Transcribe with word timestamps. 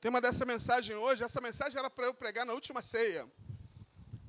tema 0.00 0.20
dessa 0.20 0.46
mensagem 0.46 0.96
hoje, 0.96 1.22
essa 1.22 1.40
mensagem 1.40 1.78
era 1.78 1.90
para 1.90 2.06
eu 2.06 2.14
pregar 2.14 2.46
na 2.46 2.54
última 2.54 2.80
ceia. 2.80 3.30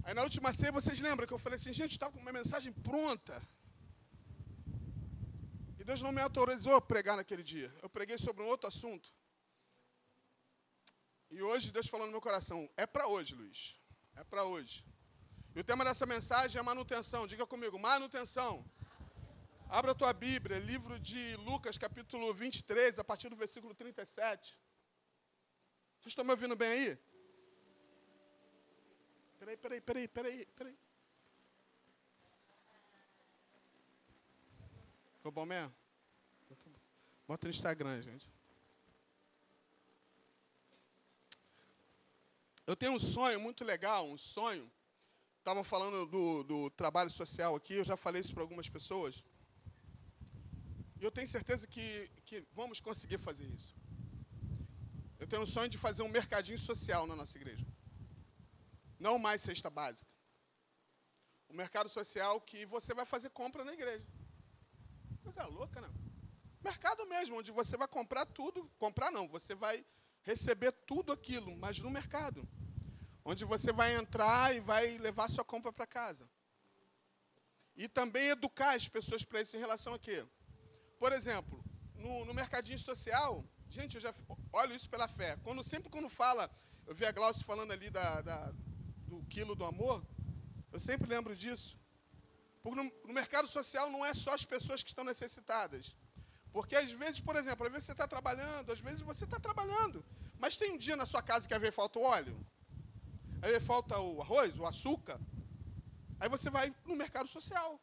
Aí 0.03 0.13
na 0.13 0.23
última 0.23 0.51
ceia, 0.51 0.71
vocês 0.71 0.99
lembram 0.99 1.25
que 1.25 1.33
eu 1.33 1.39
falei 1.39 1.57
assim, 1.57 1.71
gente, 1.71 1.91
estava 1.91 2.11
com 2.11 2.19
uma 2.19 2.33
mensagem 2.33 2.73
pronta. 2.73 3.41
E 5.79 5.83
Deus 5.83 6.01
não 6.01 6.11
me 6.11 6.21
autorizou 6.21 6.75
a 6.75 6.81
pregar 6.81 7.15
naquele 7.15 7.41
dia. 7.41 7.73
Eu 7.81 7.89
preguei 7.89 8.17
sobre 8.17 8.43
um 8.43 8.47
outro 8.47 8.67
assunto. 8.67 9.13
E 11.29 11.41
hoje 11.41 11.71
Deus 11.71 11.87
falou 11.87 12.05
no 12.05 12.11
meu 12.11 12.21
coração, 12.21 12.69
é 12.75 12.85
para 12.85 13.07
hoje, 13.07 13.33
Luiz. 13.33 13.79
É 14.15 14.23
para 14.23 14.43
hoje. 14.43 14.85
E 15.55 15.59
o 15.59 15.63
tema 15.63 15.85
dessa 15.85 16.05
mensagem 16.05 16.59
é 16.59 16.61
manutenção. 16.61 17.25
Diga 17.25 17.45
comigo, 17.45 17.79
manutenção. 17.79 18.65
Abra 19.69 19.91
a 19.91 19.95
tua 19.95 20.11
Bíblia, 20.11 20.59
livro 20.59 20.99
de 20.99 21.37
Lucas, 21.37 21.77
capítulo 21.77 22.33
23, 22.33 22.99
a 22.99 23.03
partir 23.05 23.29
do 23.29 23.37
versículo 23.37 23.73
37. 23.73 24.59
Vocês 26.01 26.13
estão 26.13 26.25
me 26.25 26.31
ouvindo 26.31 26.55
bem 26.55 26.67
aí? 26.67 26.99
Peraí, 29.37 29.55
peraí, 29.55 29.81
peraí, 29.81 30.07
peraí, 30.07 30.45
peraí. 30.47 30.77
Ficou 35.17 35.31
bom 35.31 35.45
mesmo? 35.45 35.71
Então 36.45 36.57
tá 36.57 36.79
Bota 37.27 37.45
no 37.45 37.51
Instagram, 37.51 38.01
gente. 38.01 38.27
Eu 42.65 42.75
tenho 42.75 42.93
um 42.93 42.99
sonho 42.99 43.39
muito 43.39 43.63
legal, 43.63 44.09
um 44.09 44.17
sonho. 44.17 44.71
Estavam 45.37 45.63
falando 45.63 46.07
do, 46.07 46.43
do 46.43 46.69
trabalho 46.71 47.11
social 47.11 47.55
aqui, 47.55 47.75
eu 47.75 47.85
já 47.85 47.95
falei 47.95 48.21
isso 48.21 48.33
para 48.33 48.41
algumas 48.41 48.67
pessoas. 48.67 49.23
E 50.99 51.03
eu 51.03 51.11
tenho 51.11 51.27
certeza 51.27 51.67
que, 51.67 52.09
que 52.25 52.43
vamos 52.53 52.79
conseguir 52.79 53.19
fazer 53.19 53.45
isso. 53.45 53.80
Tenho 55.31 55.43
um 55.43 55.47
sonho 55.47 55.69
de 55.69 55.77
fazer 55.77 56.01
um 56.03 56.09
mercadinho 56.09 56.59
social 56.59 57.07
na 57.07 57.15
nossa 57.15 57.37
igreja. 57.37 57.65
Não 58.99 59.17
mais 59.17 59.41
cesta 59.41 59.69
básica. 59.69 60.11
O 61.47 61.53
mercado 61.53 61.87
social 61.87 62.41
que 62.41 62.65
você 62.65 62.93
vai 62.93 63.05
fazer 63.05 63.29
compra 63.29 63.63
na 63.63 63.71
igreja. 63.71 64.05
Coisa 65.23 65.45
louca, 65.45 65.79
não? 65.79 65.93
Mercado 66.61 67.05
mesmo, 67.05 67.37
onde 67.37 67.49
você 67.49 67.77
vai 67.77 67.87
comprar 67.87 68.25
tudo. 68.25 68.69
Comprar 68.77 69.09
não, 69.09 69.25
você 69.29 69.55
vai 69.55 69.85
receber 70.21 70.73
tudo 70.85 71.13
aquilo, 71.13 71.55
mas 71.55 71.79
no 71.79 71.89
mercado. 71.89 72.45
Onde 73.23 73.45
você 73.45 73.71
vai 73.71 73.95
entrar 73.95 74.53
e 74.53 74.59
vai 74.59 74.97
levar 74.97 75.29
sua 75.29 75.45
compra 75.45 75.71
para 75.71 75.87
casa. 75.87 76.29
E 77.73 77.87
também 77.87 78.27
educar 78.27 78.75
as 78.75 78.89
pessoas 78.89 79.23
para 79.23 79.39
isso 79.39 79.55
em 79.55 79.61
relação 79.61 79.93
a 79.93 79.99
quê? 79.99 80.27
Por 80.99 81.13
exemplo, 81.13 81.63
no, 81.95 82.25
no 82.25 82.33
mercadinho 82.33 82.77
social, 82.77 83.49
gente, 83.71 83.95
eu 83.95 84.01
já 84.01 84.13
olho 84.53 84.75
isso 84.75 84.89
pela 84.89 85.07
fé. 85.07 85.37
Quando, 85.43 85.63
sempre 85.63 85.89
quando 85.89 86.09
fala, 86.09 86.49
eu 86.85 86.93
vi 86.93 87.05
a 87.05 87.11
Glaucia 87.11 87.43
falando 87.45 87.71
ali 87.71 87.89
da, 87.89 88.21
da, 88.21 88.53
do 89.07 89.23
quilo 89.25 89.55
do 89.55 89.65
amor, 89.65 90.05
eu 90.71 90.79
sempre 90.79 91.09
lembro 91.09 91.35
disso. 91.35 91.79
Porque 92.61 92.81
no, 92.81 92.91
no, 93.07 93.13
mercado 93.13 93.47
social 93.47 93.89
não 93.89 94.05
é 94.05 94.13
só 94.13 94.33
as 94.33 94.45
pessoas 94.45 94.83
que 94.83 94.89
estão 94.89 95.05
necessitadas. 95.05 95.95
Porque 96.51 96.75
às 96.75 96.91
vezes, 96.91 97.21
por 97.21 97.35
exemplo, 97.35 97.65
às 97.65 97.71
vezes 97.71 97.85
você 97.85 97.93
está 97.93 98.07
trabalhando, 98.07 98.71
às 98.71 98.81
vezes 98.81 99.01
você 99.01 99.23
está 99.23 99.39
trabalhando, 99.39 100.05
mas 100.37 100.57
tem 100.57 100.71
um 100.73 100.77
dia 100.77 100.97
na 100.97 101.05
sua 101.05 101.21
casa 101.23 101.47
que 101.47 101.53
às 101.53 101.61
vezes 101.61 101.75
falta 101.75 101.97
o 101.97 102.03
óleo, 102.03 102.45
às 103.41 103.51
vezes 103.51 103.65
falta 103.65 103.97
o 103.97 104.21
arroz, 104.21 104.59
o 104.59 104.65
açúcar. 104.65 105.19
Aí 106.19 106.27
você 106.27 106.49
vai 106.49 106.75
no 106.85 106.95
mercado 106.95 107.27
social. 107.27 107.79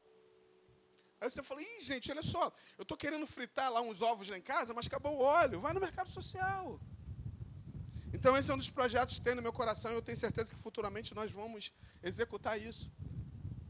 Aí 1.21 1.31
você 1.31 1.43
fala, 1.43 1.61
ih, 1.61 1.81
gente, 1.81 2.11
olha 2.11 2.23
só, 2.23 2.53
eu 2.77 2.83
estou 2.83 2.97
querendo 2.97 3.27
fritar 3.27 3.73
lá 3.73 3.81
uns 3.81 4.01
ovos 4.01 4.29
lá 4.29 4.39
em 4.39 4.43
casa, 4.43 4.73
mas 4.73 4.87
acabou 4.87 5.17
o 5.17 5.21
óleo. 5.21 5.61
Vai 5.61 5.73
no 5.73 5.81
mercado 5.81 6.09
social. 6.09 6.81
Então, 8.13 8.37
esse 8.37 8.51
é 8.51 8.55
um 8.55 8.59
dos 8.59 8.71
projetos 8.71 9.19
que 9.19 9.25
tem 9.25 9.35
no 9.35 9.43
meu 9.43 9.53
coração 9.53 9.91
e 9.91 9.95
eu 9.95 10.03
tenho 10.03 10.17
certeza 10.17 10.55
que 10.55 10.61
futuramente 10.61 11.15
nós 11.15 11.31
vamos 11.31 11.73
executar 12.03 12.61
isso. 12.61 12.91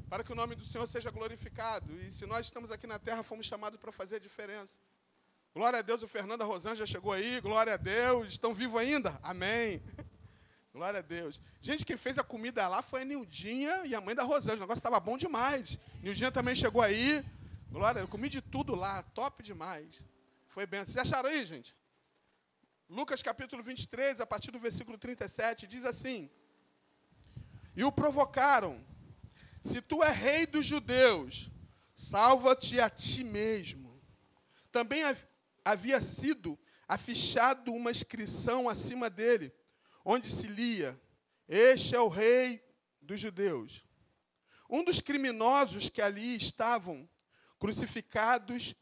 Para 0.08 0.22
que 0.22 0.32
o 0.32 0.34
nome 0.34 0.54
do 0.54 0.64
Senhor 0.64 0.86
seja 0.86 1.10
glorificado. 1.10 1.92
E 2.00 2.12
se 2.12 2.24
nós 2.26 2.46
estamos 2.46 2.70
aqui 2.70 2.86
na 2.86 2.98
terra, 2.98 3.22
fomos 3.22 3.46
chamados 3.46 3.78
para 3.80 3.92
fazer 3.92 4.16
a 4.16 4.18
diferença. 4.18 4.78
Glória 5.54 5.80
a 5.80 5.82
Deus, 5.82 6.02
o 6.02 6.08
Fernando 6.08 6.44
Rosângela 6.44 6.76
já 6.76 6.86
chegou 6.86 7.12
aí. 7.12 7.40
Glória 7.40 7.74
a 7.74 7.76
Deus. 7.76 8.28
Estão 8.28 8.54
vivos 8.54 8.80
ainda? 8.80 9.18
Amém. 9.22 9.82
Glória 10.72 11.00
a 11.00 11.02
Deus. 11.02 11.40
Gente, 11.60 11.84
quem 11.84 11.96
fez 11.96 12.16
a 12.18 12.22
comida 12.22 12.68
lá 12.68 12.80
foi 12.80 13.02
a 13.02 13.04
Nildinha 13.04 13.86
e 13.86 13.94
a 13.94 14.00
mãe 14.00 14.14
da 14.14 14.22
Rosângela. 14.22 14.58
O 14.58 14.60
negócio 14.60 14.78
estava 14.78 15.00
bom 15.00 15.16
demais. 15.16 15.78
Nildinha 16.00 16.30
também 16.30 16.54
chegou 16.54 16.80
aí. 16.80 17.24
Glória, 17.70 18.00
eu 18.00 18.08
comi 18.08 18.30
de 18.30 18.40
tudo 18.40 18.74
lá. 18.74 19.02
Top 19.02 19.42
demais. 19.42 20.02
Foi 20.46 20.64
bem. 20.64 20.82
Vocês 20.82 20.96
acharam 20.96 21.28
aí, 21.28 21.44
gente? 21.44 21.76
Lucas 22.88 23.22
capítulo 23.22 23.62
23, 23.62 24.22
a 24.22 24.26
partir 24.26 24.50
do 24.50 24.58
versículo 24.58 24.96
37, 24.96 25.66
diz 25.66 25.84
assim: 25.84 26.30
E 27.76 27.84
o 27.84 27.92
provocaram: 27.92 28.82
Se 29.62 29.82
tu 29.82 30.02
é 30.02 30.10
rei 30.10 30.46
dos 30.46 30.64
judeus, 30.64 31.50
salva-te 31.94 32.80
a 32.80 32.88
ti 32.88 33.22
mesmo. 33.22 34.02
Também 34.72 35.02
havia 35.62 36.00
sido 36.00 36.58
afichado 36.88 37.70
uma 37.74 37.90
inscrição 37.90 38.66
acima 38.66 39.10
dele, 39.10 39.52
onde 40.02 40.30
se 40.30 40.46
lia: 40.46 40.98
Este 41.46 41.94
é 41.94 42.00
o 42.00 42.08
rei 42.08 42.64
dos 43.02 43.20
judeus. 43.20 43.84
Um 44.70 44.82
dos 44.82 45.02
criminosos 45.02 45.90
que 45.90 46.00
ali 46.00 46.34
estavam 46.34 47.06
crucificados 47.58 48.74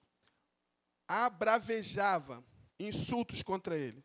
abravejava 1.08 2.44
insultos 2.78 3.42
contra 3.42 3.76
ele. 3.76 4.04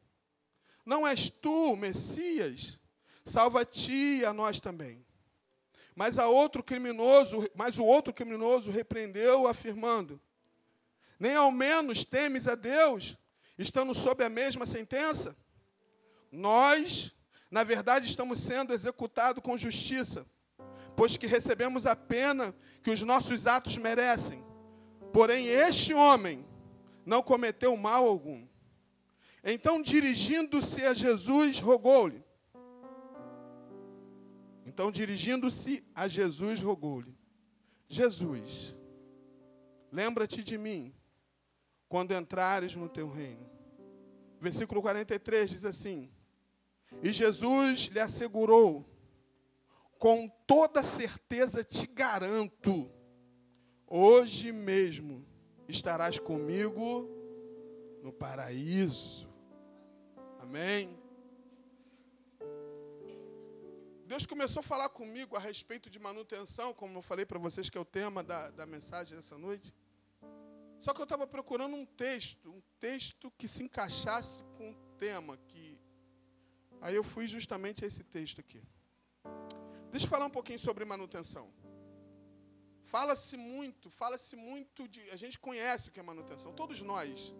Não 0.85 1.05
és 1.05 1.29
tu, 1.29 1.75
Messias? 1.75 2.79
Salva-te 3.25 4.19
e 4.19 4.25
a 4.25 4.33
nós 4.33 4.59
também. 4.59 5.05
Mas 5.95 6.17
a 6.17 6.27
outro 6.27 6.63
criminoso, 6.63 7.45
mas 7.55 7.77
o 7.77 7.85
outro 7.85 8.13
criminoso 8.13 8.71
repreendeu, 8.71 9.47
afirmando: 9.47 10.19
Nem 11.19 11.35
ao 11.35 11.51
menos 11.51 12.03
temes 12.03 12.47
a 12.47 12.55
Deus, 12.55 13.17
estando 13.57 13.93
sob 13.93 14.23
a 14.23 14.29
mesma 14.29 14.65
sentença? 14.65 15.35
Nós, 16.31 17.13
na 17.49 17.63
verdade, 17.63 18.07
estamos 18.07 18.39
sendo 18.39 18.73
executados 18.73 19.43
com 19.43 19.57
justiça, 19.57 20.25
pois 20.95 21.17
que 21.17 21.27
recebemos 21.27 21.85
a 21.85 21.95
pena 21.95 22.55
que 22.81 22.89
os 22.89 23.01
nossos 23.01 23.45
atos 23.45 23.77
merecem. 23.77 24.50
Porém, 25.11 25.45
este 25.47 25.94
homem 25.94 26.45
não 27.05 27.22
cometeu 27.22 27.75
mal 27.75 28.07
algum. 28.07 28.47
Então, 29.44 29.81
dirigindo-se 29.81 30.83
a 30.83 30.94
Jesus, 30.94 31.59
rogou-lhe. 31.59 32.23
Então, 34.66 34.91
dirigindo-se 34.91 35.83
a 35.95 36.07
Jesus, 36.07 36.61
rogou-lhe: 36.61 37.17
Jesus, 37.89 38.75
lembra-te 39.91 40.44
de 40.44 40.57
mim 40.57 40.95
quando 41.89 42.13
entrares 42.13 42.75
no 42.75 42.88
teu 42.88 43.09
reino. 43.09 43.49
Versículo 44.39 44.81
43 44.81 45.49
diz 45.49 45.66
assim: 45.66 46.09
E 47.01 47.11
Jesus 47.11 47.85
lhe 47.88 47.99
assegurou: 47.99 48.88
Com 49.97 50.29
toda 50.47 50.83
certeza 50.83 51.63
te 51.63 51.88
garanto, 51.88 52.89
hoje 53.91 54.53
mesmo 54.53 55.25
estarás 55.68 56.18
comigo 56.18 57.09
no 58.02 58.13
paraíso. 58.13 59.29
Amém? 60.40 60.97
Deus 64.06 64.25
começou 64.25 64.62
a 64.62 64.63
falar 64.63 64.90
comigo 64.90 65.35
a 65.35 65.40
respeito 65.40 65.90
de 65.90 66.00
manutenção, 66.00 66.74
como 66.74 66.97
eu 66.97 67.02
falei 67.02 67.25
para 67.25 67.38
vocês, 67.38 67.69
que 67.69 67.78
é 67.78 67.81
o 67.81 67.85
tema 67.85 68.24
da, 68.24 68.50
da 68.52 68.66
mensagem 68.66 69.16
dessa 69.16 69.38
noite. 69.38 69.74
Só 70.79 70.94
que 70.94 71.00
eu 71.00 71.03
estava 71.03 71.28
procurando 71.28 71.75
um 71.75 71.85
texto, 71.85 72.50
um 72.50 72.62
texto 72.79 73.31
que 73.38 73.47
se 73.47 73.64
encaixasse 73.64 74.44
com 74.58 74.72
o 74.72 74.76
tema. 74.97 75.37
Que... 75.47 75.78
Aí 76.82 76.96
eu 76.96 77.03
fui 77.03 77.28
justamente 77.28 77.85
a 77.85 77.87
esse 77.87 78.03
texto 78.03 78.40
aqui. 78.40 78.61
Deixa 79.91 80.05
eu 80.05 80.09
falar 80.09 80.26
um 80.26 80.32
pouquinho 80.32 80.59
sobre 80.59 80.84
manutenção. 80.84 81.53
Fala-se 82.91 83.38
muito, 83.38 83.90
fala-se 83.90 84.35
muito 84.35 84.85
de. 84.85 84.99
A 85.11 85.16
gente 85.16 85.40
conhece 85.40 85.88
o 85.88 85.91
que 85.93 85.99
é 86.02 86.03
manutenção, 86.03 86.52
todos 86.52 86.82
nós. 86.82 87.34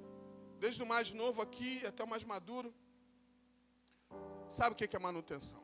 Desde 0.58 0.82
o 0.82 0.86
mais 0.86 1.12
novo 1.12 1.42
aqui 1.42 1.86
até 1.86 2.02
o 2.06 2.08
mais 2.08 2.24
maduro. 2.24 2.74
Sabe 4.48 4.72
o 4.72 4.78
que 4.78 4.96
é 4.96 5.00
manutenção? 5.00 5.62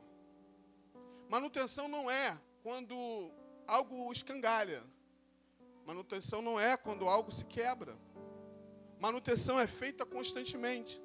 Manutenção 1.30 1.88
não 1.88 2.12
é 2.12 2.38
quando 2.62 2.98
algo 3.66 4.12
escangalha. 4.12 4.84
Manutenção 5.86 6.42
não 6.42 6.60
é 6.60 6.76
quando 6.76 7.08
algo 7.08 7.32
se 7.32 7.46
quebra. 7.46 7.98
Manutenção 9.00 9.58
é 9.58 9.68
feita 9.68 10.06
constantemente. 10.06 11.02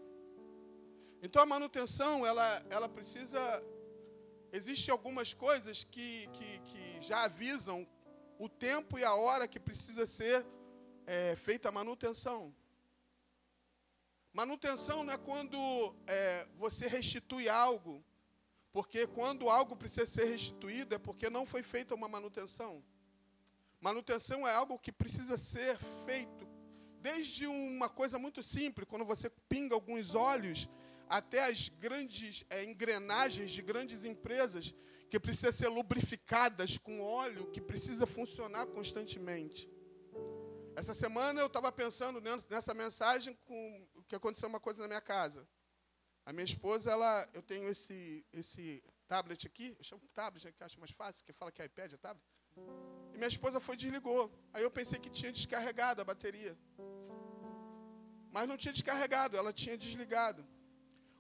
Então 1.23 1.41
a 1.41 1.47
manutenção, 1.47 2.27
ela, 2.27 2.67
ela 2.69 2.89
precisa. 2.89 3.41
Existem 4.53 4.91
algumas 4.91 5.33
coisas 5.33 5.85
que, 5.85 6.27
que, 6.33 6.59
que 6.59 7.01
já 7.01 7.23
avisam 7.27 7.87
o 8.43 8.49
tempo 8.49 8.99
e 8.99 9.05
a 9.05 9.15
hora 9.15 9.47
que 9.47 9.61
precisa 9.61 10.05
ser 10.05 10.45
é, 11.07 11.37
feita 11.37 11.69
a 11.69 11.73
manutenção. 11.73 12.53
Manutenção 14.33 15.05
não 15.05 15.13
é 15.13 15.17
quando 15.17 15.57
é, 16.09 16.49
você 16.57 16.89
restitui 16.89 17.49
algo, 17.49 18.05
porque 18.73 19.07
quando 19.07 19.49
algo 19.49 19.77
precisa 19.77 20.07
ser 20.07 20.25
restituído 20.25 20.93
é 20.93 20.99
porque 20.99 21.31
não 21.31 21.47
foi 21.47 21.63
feita 21.63 21.95
uma 21.95 22.09
manutenção. 22.09 22.83
Manutenção 23.81 24.49
é 24.49 24.53
algo 24.53 24.77
que 24.77 24.91
precisa 24.91 25.37
ser 25.37 25.79
feito, 26.05 26.45
desde 27.01 27.47
uma 27.47 27.89
coisa 27.89 28.19
muito 28.19 28.43
simples, 28.43 28.89
quando 28.89 29.05
você 29.05 29.31
pinga 29.49 29.77
alguns 29.77 30.17
óleos, 30.17 30.69
até 31.09 31.45
as 31.45 31.69
grandes 31.69 32.45
é, 32.51 32.65
engrenagens 32.65 33.53
de 33.53 33.63
grandes 33.63 34.05
empresas 34.05 34.75
que 35.13 35.21
precisam 35.21 35.53
ser 35.53 35.69
lubrificadas 35.69 36.79
com 36.79 37.03
óleo, 37.03 37.51
que 37.51 37.61
precisa 37.61 38.07
funcionar 38.07 38.65
constantemente. 38.69 39.71
Essa 40.75 40.95
semana 40.95 41.39
eu 41.39 41.49
estava 41.49 41.71
pensando 41.71 42.19
nessa 42.49 42.73
mensagem 42.73 43.35
com 43.45 43.89
que 44.09 44.17
aconteceu 44.17 44.49
uma 44.49 44.59
coisa 44.59 44.81
na 44.81 44.89
minha 44.89 45.03
casa. 45.03 45.47
A 46.25 46.33
minha 46.33 46.47
esposa, 46.47 46.91
ela, 46.91 47.29
eu 47.35 47.43
tenho 47.43 47.69
esse, 47.69 48.25
esse 48.33 48.83
tablet 49.07 49.47
aqui, 49.47 49.77
eu 49.79 49.85
chamo 49.85 50.01
tablet, 50.15 50.47
né, 50.47 50.53
que 50.57 50.65
acho 50.65 50.81
mais 50.81 50.93
fácil, 50.93 51.23
que 51.27 51.33
fala 51.35 51.53
que 51.53 51.61
é 51.61 51.67
iPad, 51.67 51.93
é 51.93 51.97
tablet. 51.99 52.27
E 53.13 53.19
minha 53.19 53.29
esposa 53.29 53.61
foi 53.61 53.75
e 53.75 53.79
desligou. 53.79 54.33
Aí 54.51 54.63
eu 54.63 54.71
pensei 54.71 54.99
que 54.99 55.11
tinha 55.11 55.31
descarregado 55.31 56.01
a 56.01 56.07
bateria. 56.07 56.57
Mas 58.31 58.49
não 58.49 58.57
tinha 58.57 58.73
descarregado, 58.73 59.37
ela 59.37 59.53
tinha 59.53 59.77
desligado. 59.77 60.43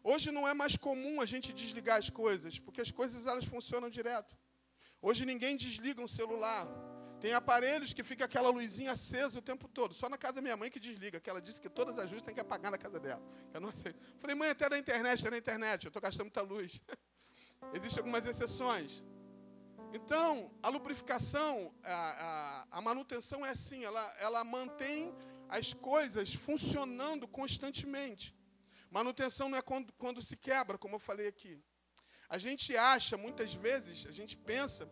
Hoje 0.04 0.30
não 0.30 0.46
é 0.46 0.54
mais 0.54 0.76
comum 0.76 1.20
a 1.20 1.26
gente 1.26 1.52
desligar 1.52 1.98
as 1.98 2.10
coisas, 2.10 2.58
porque 2.58 2.80
as 2.80 2.90
coisas 2.90 3.26
elas 3.26 3.44
funcionam 3.44 3.88
direto. 3.88 4.36
Hoje 5.00 5.24
ninguém 5.24 5.56
desliga 5.56 6.00
um 6.02 6.08
celular. 6.08 6.66
Tem 7.20 7.34
aparelhos 7.34 7.92
que 7.92 8.02
fica 8.02 8.24
aquela 8.24 8.50
luzinha 8.50 8.92
acesa 8.92 9.38
o 9.38 9.42
tempo 9.42 9.68
todo. 9.68 9.94
Só 9.94 10.08
na 10.08 10.18
casa 10.18 10.34
da 10.34 10.42
minha 10.42 10.56
mãe 10.56 10.68
que 10.68 10.80
desliga, 10.80 11.20
que 11.20 11.30
ela 11.30 11.40
disse 11.40 11.60
que 11.60 11.68
todas 11.68 11.96
as 11.98 12.10
luzes 12.10 12.22
tem 12.22 12.34
que 12.34 12.40
apagar 12.40 12.72
na 12.72 12.78
casa 12.78 12.98
dela. 12.98 13.22
Eu 13.54 13.60
não 13.60 13.72
sei. 13.72 13.94
Falei, 14.18 14.34
mãe, 14.34 14.50
até 14.50 14.68
da 14.68 14.76
internet, 14.76 15.24
é 15.24 15.30
na 15.30 15.38
internet, 15.38 15.84
eu 15.84 15.88
estou 15.88 16.02
gastando 16.02 16.24
muita 16.24 16.42
luz. 16.42 16.82
Existem 17.72 18.00
algumas 18.00 18.26
exceções. 18.26 19.04
Então, 19.94 20.50
a 20.62 20.68
lubrificação, 20.68 21.72
a, 21.84 22.66
a, 22.72 22.78
a, 22.78 22.80
manutenção 22.80 23.44
é 23.44 23.50
assim, 23.50 23.84
ela, 23.84 24.14
ela 24.18 24.42
mantém 24.42 25.14
as 25.48 25.72
coisas 25.72 26.34
funcionando 26.34 27.28
constantemente. 27.28 28.34
Manutenção 28.92 29.48
não 29.48 29.56
é 29.56 29.62
quando, 29.62 29.90
quando 29.94 30.20
se 30.20 30.36
quebra, 30.36 30.76
como 30.76 30.96
eu 30.96 30.98
falei 30.98 31.26
aqui. 31.26 31.64
A 32.28 32.36
gente 32.36 32.76
acha, 32.76 33.16
muitas 33.16 33.54
vezes, 33.54 34.04
a 34.04 34.12
gente 34.12 34.36
pensa 34.36 34.86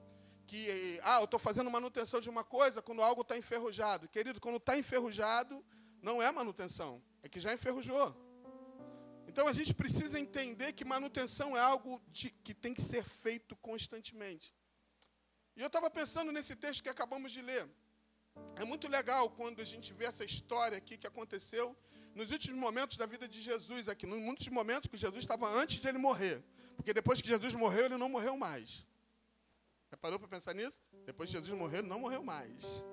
que, 0.46 0.98
ah, 1.02 1.20
eu 1.20 1.24
estou 1.24 1.38
fazendo 1.38 1.70
manutenção 1.70 2.18
de 2.18 2.30
uma 2.30 2.42
coisa 2.42 2.80
quando 2.80 3.02
algo 3.02 3.20
está 3.20 3.36
enferrujado. 3.36 4.08
Querido, 4.08 4.40
quando 4.40 4.56
está 4.56 4.74
enferrujado, 4.74 5.62
não 6.00 6.22
é 6.22 6.32
manutenção, 6.32 7.02
é 7.22 7.28
que 7.28 7.38
já 7.38 7.52
enferrujou. 7.52 8.16
Então 9.28 9.46
a 9.46 9.52
gente 9.52 9.74
precisa 9.74 10.18
entender 10.18 10.72
que 10.72 10.82
manutenção 10.82 11.54
é 11.54 11.60
algo 11.60 12.02
de, 12.08 12.30
que 12.30 12.54
tem 12.54 12.72
que 12.72 12.80
ser 12.80 13.04
feito 13.04 13.54
constantemente. 13.56 14.54
E 15.54 15.60
eu 15.60 15.66
estava 15.66 15.90
pensando 15.90 16.32
nesse 16.32 16.56
texto 16.56 16.82
que 16.82 16.88
acabamos 16.88 17.32
de 17.32 17.42
ler. 17.42 17.68
É 18.56 18.64
muito 18.64 18.88
legal 18.88 19.28
quando 19.28 19.60
a 19.60 19.64
gente 19.64 19.92
vê 19.92 20.06
essa 20.06 20.24
história 20.24 20.78
aqui 20.78 20.96
que 20.96 21.06
aconteceu 21.06 21.76
nos 22.14 22.30
últimos 22.30 22.58
momentos 22.58 22.96
da 22.96 23.06
vida 23.06 23.28
de 23.28 23.40
Jesus 23.40 23.88
aqui, 23.88 24.06
nos 24.06 24.20
muitos 24.20 24.48
momentos 24.48 24.90
que 24.90 24.96
Jesus 24.96 25.20
estava 25.20 25.48
antes 25.48 25.80
de 25.80 25.88
ele 25.88 25.98
morrer. 25.98 26.42
Porque 26.76 26.92
depois 26.92 27.20
que 27.20 27.28
Jesus 27.28 27.54
morreu, 27.54 27.86
ele 27.86 27.96
não 27.96 28.08
morreu 28.08 28.36
mais. 28.36 28.86
Já 29.90 29.96
parou 29.96 30.18
para 30.18 30.28
pensar 30.28 30.54
nisso? 30.54 30.80
Depois 31.04 31.28
de 31.28 31.36
Jesus 31.36 31.58
morrer, 31.58 31.82
não 31.82 32.00
morreu 32.00 32.22
mais. 32.22 32.84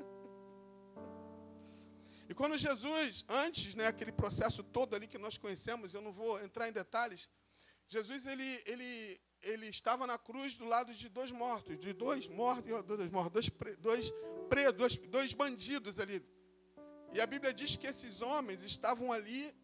E 2.30 2.34
quando 2.34 2.58
Jesus, 2.58 3.24
antes, 3.30 3.76
né, 3.76 3.88
aquele 3.88 4.12
processo 4.12 4.62
todo 4.64 4.96
ali 4.96 5.08
que 5.08 5.18
nós 5.18 5.38
conhecemos, 5.38 5.94
eu 5.94 6.02
não 6.02 6.12
vou 6.12 6.42
entrar 6.44 6.68
em 6.68 6.74
detalhes, 6.74 7.30
Jesus 7.88 8.26
ele, 8.26 8.64
ele, 8.66 9.22
ele 9.44 9.68
estava 9.68 10.06
na 10.06 10.18
cruz 10.18 10.56
do 10.56 10.66
lado 10.66 10.94
de 10.94 11.08
dois 11.08 11.32
mortos, 11.32 11.80
de 11.80 11.94
dois 11.94 12.28
mortos, 12.28 12.66
dois, 12.86 13.10
mortos, 13.10 13.50
dois, 13.50 13.78
dois, 13.78 14.14
pre, 14.50 14.72
dois, 14.74 14.98
dois 14.98 15.34
bandidos 15.34 16.00
ali. 16.00 16.22
E 17.14 17.22
a 17.22 17.26
Bíblia 17.26 17.54
diz 17.54 17.76
que 17.76 17.88
esses 17.88 18.22
homens 18.22 18.62
estavam 18.62 19.12
ali 19.12 19.56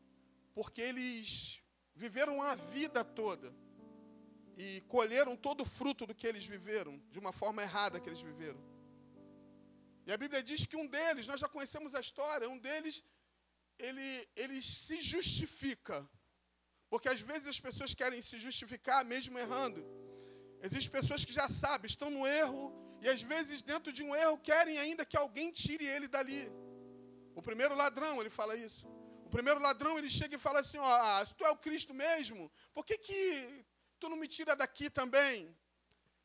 porque 0.53 0.81
eles 0.81 1.61
viveram 1.95 2.41
a 2.41 2.55
vida 2.55 3.03
toda 3.03 3.53
e 4.55 4.81
colheram 4.87 5.35
todo 5.35 5.61
o 5.61 5.65
fruto 5.65 6.05
do 6.05 6.15
que 6.15 6.27
eles 6.27 6.45
viveram, 6.45 7.01
de 7.09 7.19
uma 7.19 7.31
forma 7.31 7.61
errada 7.61 7.99
que 7.99 8.09
eles 8.09 8.21
viveram. 8.21 8.61
E 10.05 10.11
a 10.11 10.17
Bíblia 10.17 10.43
diz 10.43 10.65
que 10.65 10.75
um 10.75 10.87
deles, 10.87 11.27
nós 11.27 11.39
já 11.39 11.47
conhecemos 11.47 11.95
a 11.95 11.99
história, 11.99 12.49
um 12.49 12.57
deles, 12.57 13.03
ele, 13.79 14.27
ele 14.35 14.61
se 14.61 15.01
justifica. 15.01 16.07
Porque 16.89 17.09
às 17.09 17.21
vezes 17.21 17.47
as 17.47 17.59
pessoas 17.59 17.93
querem 17.93 18.21
se 18.21 18.37
justificar 18.37 19.03
mesmo 19.05 19.39
errando. 19.39 19.83
Existem 20.61 20.91
pessoas 20.91 21.25
que 21.25 21.33
já 21.33 21.49
sabem, 21.49 21.87
estão 21.87 22.09
no 22.09 22.27
erro, 22.27 22.71
e 23.01 23.09
às 23.09 23.21
vezes 23.21 23.61
dentro 23.61 23.91
de 23.91 24.03
um 24.03 24.15
erro 24.15 24.37
querem 24.37 24.77
ainda 24.77 25.05
que 25.05 25.17
alguém 25.17 25.51
tire 25.51 25.85
ele 25.85 26.07
dali. 26.07 26.51
O 27.35 27.41
primeiro 27.41 27.75
ladrão, 27.75 28.19
ele 28.21 28.29
fala 28.29 28.55
isso. 28.55 28.87
O 29.25 29.29
primeiro 29.29 29.59
ladrão, 29.59 29.97
ele 29.97 30.09
chega 30.09 30.35
e 30.35 30.39
fala 30.39 30.59
assim, 30.59 30.77
ó, 30.77 30.85
ah, 30.85 31.25
se 31.25 31.33
tu 31.35 31.45
é 31.45 31.49
o 31.49 31.57
Cristo 31.57 31.93
mesmo, 31.93 32.51
por 32.73 32.85
que, 32.85 32.97
que 32.97 33.65
tu 33.99 34.09
não 34.09 34.17
me 34.17 34.27
tira 34.27 34.53
daqui 34.55 34.89
também. 34.89 35.55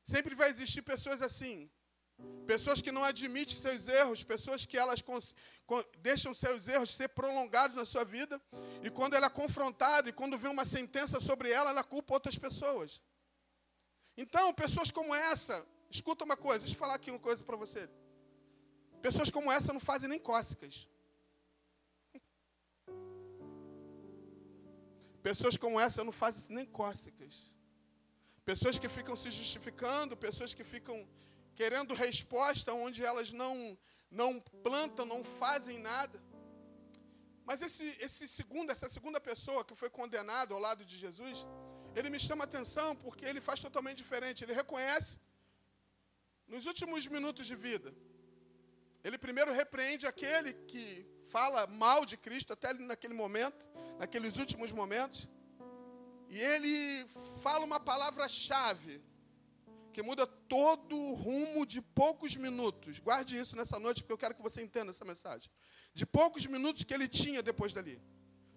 Sempre 0.03 0.35
vai 0.35 0.51
existir 0.51 0.83
pessoas 0.83 1.23
assim. 1.23 1.71
Pessoas 2.45 2.83
que 2.83 2.91
não 2.91 3.05
admitem 3.05 3.57
seus 3.57 3.87
erros, 3.87 4.25
pessoas 4.25 4.67
que 4.67 4.77
elas 4.77 5.05
deixam 5.99 6.35
seus 6.35 6.67
erros 6.67 6.91
ser 6.91 7.09
prolongados 7.11 7.77
na 7.77 7.85
sua 7.85 8.05
vida, 8.05 8.41
e 8.83 8.91
quando 8.91 9.15
ela 9.15 9.27
é 9.27 9.31
confrontada 9.31 10.09
e 10.09 10.13
quando 10.13 10.37
vem 10.37 10.51
uma 10.51 10.65
sentença 10.65 11.21
sobre 11.21 11.51
ela, 11.51 11.71
ela 11.71 11.85
culpa 11.85 12.15
outras 12.15 12.37
pessoas. 12.37 13.01
Então, 14.17 14.53
pessoas 14.53 14.91
como 14.91 15.15
essa, 15.15 15.65
escuta 15.89 16.25
uma 16.25 16.37
coisa, 16.37 16.61
deixa 16.61 16.75
eu 16.75 16.79
falar 16.79 16.95
aqui 16.95 17.11
uma 17.11 17.21
coisa 17.21 17.45
para 17.45 17.57
você. 17.57 17.89
Pessoas 19.01 19.31
como 19.31 19.53
essa 19.53 19.73
não 19.73 19.79
fazem 19.79 20.09
nem 20.09 20.19
cócegas. 20.19 20.89
Pessoas 25.23 25.57
como 25.57 25.81
essa 25.81 26.05
não 26.05 26.13
fazem 26.13 26.55
nem 26.55 26.67
cócegas. 26.67 27.55
Pessoas 28.45 28.79
que 28.79 28.89
ficam 28.89 29.15
se 29.17 29.31
justificando, 29.31 30.17
pessoas 30.17 30.55
que 30.55 30.65
ficam 30.65 30.97
querendo 31.55 31.93
resposta 31.93 32.73
onde 32.73 33.05
elas 33.05 33.33
não, 33.33 33.77
não 34.11 34.41
plantam, 34.41 35.05
não 35.05 35.23
fazem 35.25 35.79
nada. 35.79 36.23
Mas 37.45 37.63
esse, 37.63 37.85
esse 38.01 38.29
segundo, 38.29 38.71
essa 38.71 38.89
segunda 38.89 39.21
pessoa 39.21 39.65
que 39.65 39.75
foi 39.75 39.91
condenado 39.91 40.55
ao 40.55 40.61
lado 40.61 40.85
de 40.85 40.97
Jesus, 40.97 41.47
ele 41.97 42.11
me 42.11 42.21
chama 42.21 42.45
atenção 42.45 42.95
porque 42.97 43.25
ele 43.25 43.41
faz 43.41 43.61
totalmente 43.61 43.97
diferente. 43.97 44.45
Ele 44.45 44.53
reconhece, 44.53 45.19
nos 46.47 46.67
últimos 46.67 47.07
minutos 47.07 47.47
de 47.47 47.57
vida, 47.57 47.93
ele 49.03 49.19
primeiro 49.19 49.53
repreende 49.53 50.07
aquele 50.07 50.53
que 50.71 51.07
fala 51.31 51.67
mal 51.67 52.05
de 52.05 52.17
Cristo 52.17 52.53
até 52.53 52.73
naquele 52.73 53.15
momento, 53.15 53.67
naqueles 53.99 54.37
últimos 54.37 54.73
momentos. 54.73 55.29
E 56.29 56.39
ele 56.39 57.07
fala 57.43 57.65
uma 57.65 57.81
palavra-chave 57.81 59.03
que 59.93 60.03
muda 60.03 60.27
todo 60.27 60.97
o 60.97 61.15
rumo 61.15 61.67
de 61.67 61.81
poucos 61.81 62.37
minutos. 62.37 62.99
Guarde 62.99 63.39
isso 63.39 63.57
nessa 63.57 63.79
noite, 63.79 64.03
porque 64.03 64.13
eu 64.13 64.19
quero 64.19 64.35
que 64.35 64.43
você 64.43 64.63
entenda 64.63 64.91
essa 64.91 65.05
mensagem. 65.05 65.51
De 65.93 66.07
poucos 66.07 66.47
minutos 66.47 66.85
que 66.85 66.95
ele 66.95 67.09
tinha 67.09 67.43
depois 67.43 67.73
dali. 67.73 68.01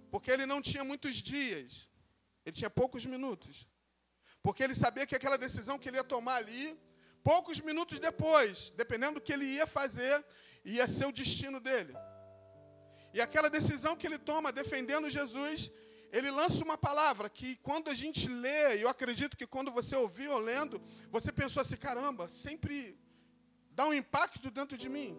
Porque 0.10 0.30
ele 0.30 0.46
não 0.46 0.62
tinha 0.62 0.84
muitos 0.84 1.16
dias, 1.16 1.90
ele 2.46 2.56
tinha 2.56 2.70
poucos 2.70 3.06
minutos. 3.06 3.68
Porque 4.44 4.64
ele 4.64 4.76
sabia 4.76 5.08
que 5.08 5.16
aquela 5.16 5.38
decisão 5.38 5.80
que 5.80 5.90
ele 5.90 5.98
ia 5.98 6.04
tomar 6.04 6.36
ali, 6.36 6.78
poucos 7.24 7.60
minutos 7.60 8.00
depois, 8.00 8.72
dependendo 8.72 9.16
do 9.16 9.22
que 9.22 9.32
ele 9.32 9.46
ia 9.46 9.66
fazer, 9.66 10.26
ia 10.66 10.88
ser 10.88 11.06
o 11.06 11.12
destino 11.12 11.60
dele. 11.60 11.94
E 13.14 13.22
aquela 13.22 13.50
decisão 13.50 13.96
que 13.96 14.08
ele 14.08 14.18
toma 14.18 14.52
defendendo 14.52 15.10
Jesus 15.10 15.72
ele 16.12 16.30
lança 16.30 16.64
uma 16.64 16.78
palavra 16.78 17.30
que 17.30 17.56
quando 17.58 17.90
a 17.90 17.94
gente 17.94 18.28
lê, 18.28 18.78
e 18.78 18.82
eu 18.82 18.90
acredito 18.90 19.38
que 19.38 19.48
quando 19.48 19.72
você 19.72 19.96
ouviu 19.96 20.34
ou 20.34 20.40
lendo, 20.40 20.82
você 21.10 21.32
pensou 21.32 21.62
assim, 21.62 21.78
caramba, 21.78 22.28
sempre 22.28 23.00
dá 23.72 23.88
um 23.88 23.94
impacto 23.94 24.52
dentro 24.52 24.78
de 24.78 24.90
mim. 24.90 25.18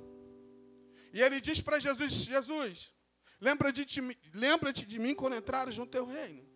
E 1.14 1.22
ele 1.22 1.40
diz 1.40 1.60
para 1.62 1.78
Jesus, 1.78 2.12
Jesus, 2.12 2.92
lembra-te 3.40 3.84
de, 3.86 4.00
lembra 4.34 4.70
de 4.72 4.98
mim 4.98 5.14
quando 5.14 5.34
entrares 5.34 5.78
no 5.78 5.86
teu 5.86 6.04
reino. 6.04 6.46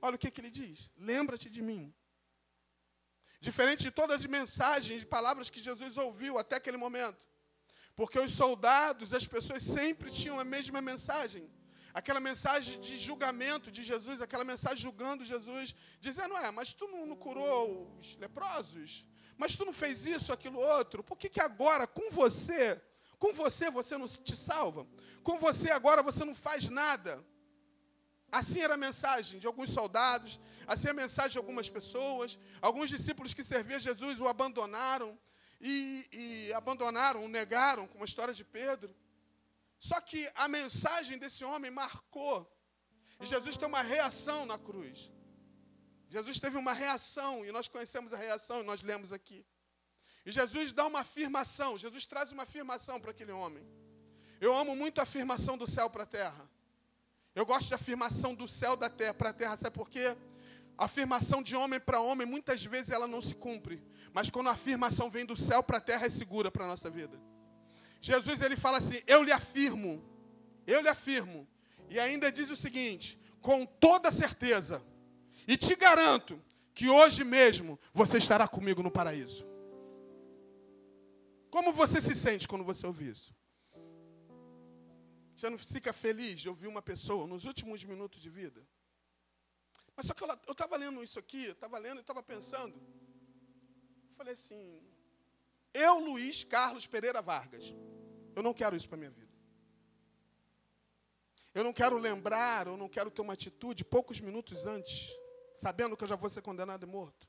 Olha 0.00 0.16
o 0.16 0.18
que, 0.18 0.30
que 0.30 0.40
ele 0.40 0.50
diz, 0.50 0.90
lembra-te 0.96 1.50
de 1.50 1.60
mim. 1.60 1.94
Diferente 3.42 3.84
de 3.84 3.90
todas 3.90 4.20
as 4.20 4.26
mensagens 4.26 5.02
e 5.02 5.06
palavras 5.06 5.50
que 5.50 5.60
Jesus 5.60 5.98
ouviu 5.98 6.38
até 6.38 6.56
aquele 6.56 6.78
momento. 6.78 7.28
Porque 8.00 8.18
os 8.18 8.32
soldados, 8.32 9.12
as 9.12 9.26
pessoas 9.26 9.62
sempre 9.62 10.10
tinham 10.10 10.40
a 10.40 10.44
mesma 10.54 10.80
mensagem 10.80 11.44
aquela 11.92 12.20
mensagem 12.20 12.80
de 12.80 12.96
julgamento 12.96 13.70
de 13.70 13.82
Jesus, 13.82 14.22
aquela 14.22 14.42
mensagem 14.42 14.78
julgando 14.78 15.22
Jesus, 15.22 15.74
dizendo: 16.00 16.34
É, 16.38 16.50
mas 16.50 16.72
tu 16.72 16.86
não, 16.88 17.14
curou 17.14 17.94
os 17.98 18.16
leprosos? 18.16 19.04
Mas 19.36 19.54
tu 19.54 19.66
não 19.66 19.74
fez 19.74 20.06
isso, 20.06 20.32
aquilo 20.32 20.58
outro? 20.58 21.02
Por 21.02 21.18
que, 21.18 21.28
que 21.28 21.42
agora, 21.42 21.86
com 21.86 22.10
você, 22.10 22.80
com 23.18 23.34
você, 23.34 23.70
você 23.70 23.98
não 23.98 24.08
te 24.08 24.34
salva? 24.34 24.86
Com 25.22 25.38
você 25.38 25.70
agora 25.70 26.02
você 26.02 26.24
não 26.24 26.34
faz 26.34 26.70
nada? 26.70 27.22
Assim 28.32 28.60
era 28.60 28.74
a 28.74 28.84
mensagem 28.88 29.38
de 29.38 29.46
alguns 29.46 29.70
soldados, 29.78 30.40
assim 30.66 30.88
é 30.88 30.92
a 30.92 30.94
mensagem 30.94 31.32
de 31.32 31.38
algumas 31.38 31.68
pessoas. 31.68 32.38
Alguns 32.62 32.88
discípulos 32.88 33.34
que 33.34 33.44
serviam 33.44 33.78
Jesus 33.78 34.18
o 34.20 34.26
abandonaram 34.26 35.18
e, 35.60 36.08
e 36.12 36.52
abandonaram, 36.54 37.28
negaram, 37.28 37.86
como 37.86 38.02
a 38.02 38.06
história 38.06 38.32
de 38.32 38.44
Pedro. 38.44 38.94
Só 39.78 40.00
que 40.00 40.30
a 40.34 40.48
mensagem 40.48 41.18
desse 41.18 41.44
homem 41.44 41.70
marcou. 41.70 42.50
E 43.20 43.26
Jesus 43.26 43.56
tem 43.56 43.68
uma 43.68 43.82
reação 43.82 44.46
na 44.46 44.58
cruz. 44.58 45.12
Jesus 46.08 46.40
teve 46.40 46.56
uma 46.56 46.72
reação, 46.72 47.44
e 47.44 47.52
nós 47.52 47.68
conhecemos 47.68 48.12
a 48.12 48.16
reação, 48.16 48.60
e 48.60 48.64
nós 48.64 48.82
lemos 48.82 49.12
aqui. 49.12 49.46
E 50.24 50.32
Jesus 50.32 50.72
dá 50.72 50.86
uma 50.86 51.00
afirmação, 51.00 51.78
Jesus 51.78 52.04
traz 52.04 52.32
uma 52.32 52.42
afirmação 52.42 53.00
para 53.00 53.10
aquele 53.10 53.32
homem. 53.32 53.64
Eu 54.40 54.56
amo 54.56 54.74
muito 54.74 54.98
a 54.98 55.02
afirmação 55.02 55.56
do 55.56 55.68
céu 55.68 55.88
para 55.88 56.02
a 56.02 56.06
terra. 56.06 56.50
Eu 57.34 57.46
gosto 57.46 57.68
de 57.68 57.74
afirmação 57.74 58.34
do 58.34 58.48
céu 58.48 58.76
da 58.76 58.90
terra 58.90 59.14
para 59.14 59.30
a 59.30 59.32
terra, 59.32 59.56
sabe 59.56 59.76
por 59.76 59.88
quê? 59.88 60.16
A 60.76 60.86
afirmação 60.86 61.42
de 61.42 61.54
homem 61.54 61.78
para 61.78 62.00
homem, 62.00 62.26
muitas 62.26 62.64
vezes 62.64 62.90
ela 62.90 63.06
não 63.06 63.20
se 63.20 63.34
cumpre. 63.34 63.82
Mas 64.12 64.30
quando 64.30 64.48
a 64.48 64.52
afirmação 64.52 65.10
vem 65.10 65.26
do 65.26 65.36
céu 65.36 65.62
para 65.62 65.78
a 65.78 65.80
terra, 65.80 66.06
é 66.06 66.10
segura 66.10 66.50
para 66.50 66.64
a 66.64 66.68
nossa 66.68 66.90
vida. 66.90 67.20
Jesus 68.00 68.40
ele 68.40 68.56
fala 68.56 68.78
assim: 68.78 69.00
Eu 69.06 69.22
lhe 69.22 69.32
afirmo, 69.32 70.02
eu 70.66 70.80
lhe 70.80 70.88
afirmo. 70.88 71.46
E 71.88 71.98
ainda 71.98 72.32
diz 72.32 72.48
o 72.50 72.56
seguinte: 72.56 73.20
com 73.40 73.66
toda 73.66 74.10
certeza, 74.10 74.82
e 75.46 75.56
te 75.56 75.74
garanto 75.76 76.42
que 76.74 76.88
hoje 76.88 77.24
mesmo 77.24 77.78
você 77.92 78.18
estará 78.18 78.48
comigo 78.48 78.82
no 78.82 78.90
paraíso. 78.90 79.44
Como 81.50 81.72
você 81.72 82.00
se 82.00 82.14
sente 82.14 82.46
quando 82.46 82.64
você 82.64 82.86
ouve 82.86 83.10
isso? 83.10 83.34
Você 85.34 85.50
não 85.50 85.58
fica 85.58 85.92
feliz 85.92 86.38
de 86.38 86.48
ouvir 86.48 86.68
uma 86.68 86.82
pessoa 86.82 87.26
nos 87.26 87.44
últimos 87.44 87.82
minutos 87.84 88.20
de 88.20 88.30
vida? 88.30 88.64
Mas 89.96 90.06
só 90.06 90.14
que 90.14 90.22
eu 90.22 90.52
estava 90.52 90.76
lendo 90.90 91.04
isso 91.04 91.18
aqui, 91.18 91.44
estava 91.46 91.78
lendo 91.78 91.98
e 91.98 92.00
estava 92.00 92.22
pensando. 92.22 92.74
Falei 94.16 94.34
assim, 94.34 94.82
eu, 95.72 95.98
Luiz 96.00 96.44
Carlos 96.44 96.86
Pereira 96.86 97.22
Vargas, 97.22 97.74
eu 98.34 98.42
não 98.42 98.52
quero 98.52 98.76
isso 98.76 98.88
para 98.88 98.98
minha 98.98 99.10
vida. 99.10 99.30
Eu 101.54 101.64
não 101.64 101.72
quero 101.72 101.96
lembrar, 101.96 102.66
eu 102.66 102.76
não 102.76 102.88
quero 102.88 103.10
ter 103.10 103.22
uma 103.22 103.32
atitude 103.32 103.84
poucos 103.84 104.20
minutos 104.20 104.66
antes, 104.66 105.10
sabendo 105.54 105.96
que 105.96 106.04
eu 106.04 106.08
já 106.08 106.16
vou 106.16 106.30
ser 106.30 106.42
condenado 106.42 106.84
e 106.84 106.86
morto. 106.86 107.28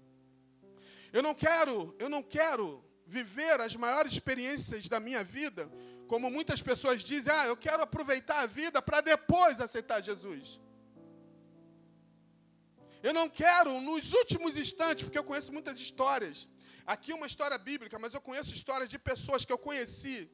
Eu 1.13 1.23
não 1.23 1.33
quero, 1.33 1.95
eu 1.99 2.09
não 2.09 2.21
quero 2.21 2.83
viver 3.05 3.59
as 3.61 3.75
maiores 3.75 4.13
experiências 4.13 4.87
da 4.87 4.99
minha 4.99 5.23
vida 5.23 5.69
como 6.07 6.29
muitas 6.29 6.61
pessoas 6.61 7.03
dizem, 7.03 7.33
ah, 7.33 7.47
eu 7.47 7.55
quero 7.55 7.81
aproveitar 7.81 8.41
a 8.41 8.45
vida 8.45 8.81
para 8.81 8.99
depois 8.99 9.61
aceitar 9.61 10.03
Jesus. 10.03 10.59
Eu 13.03 13.13
não 13.13 13.27
quero, 13.29 13.79
nos 13.81 14.13
últimos 14.13 14.55
instantes, 14.55 15.03
porque 15.03 15.17
eu 15.17 15.23
conheço 15.23 15.51
muitas 15.51 15.79
histórias. 15.79 16.47
Aqui 16.85 17.13
uma 17.13 17.25
história 17.25 17.57
bíblica, 17.57 17.97
mas 17.97 18.13
eu 18.13 18.21
conheço 18.21 18.53
histórias 18.53 18.89
de 18.89 18.99
pessoas 18.99 19.43
que 19.45 19.53
eu 19.53 19.57
conheci, 19.57 20.29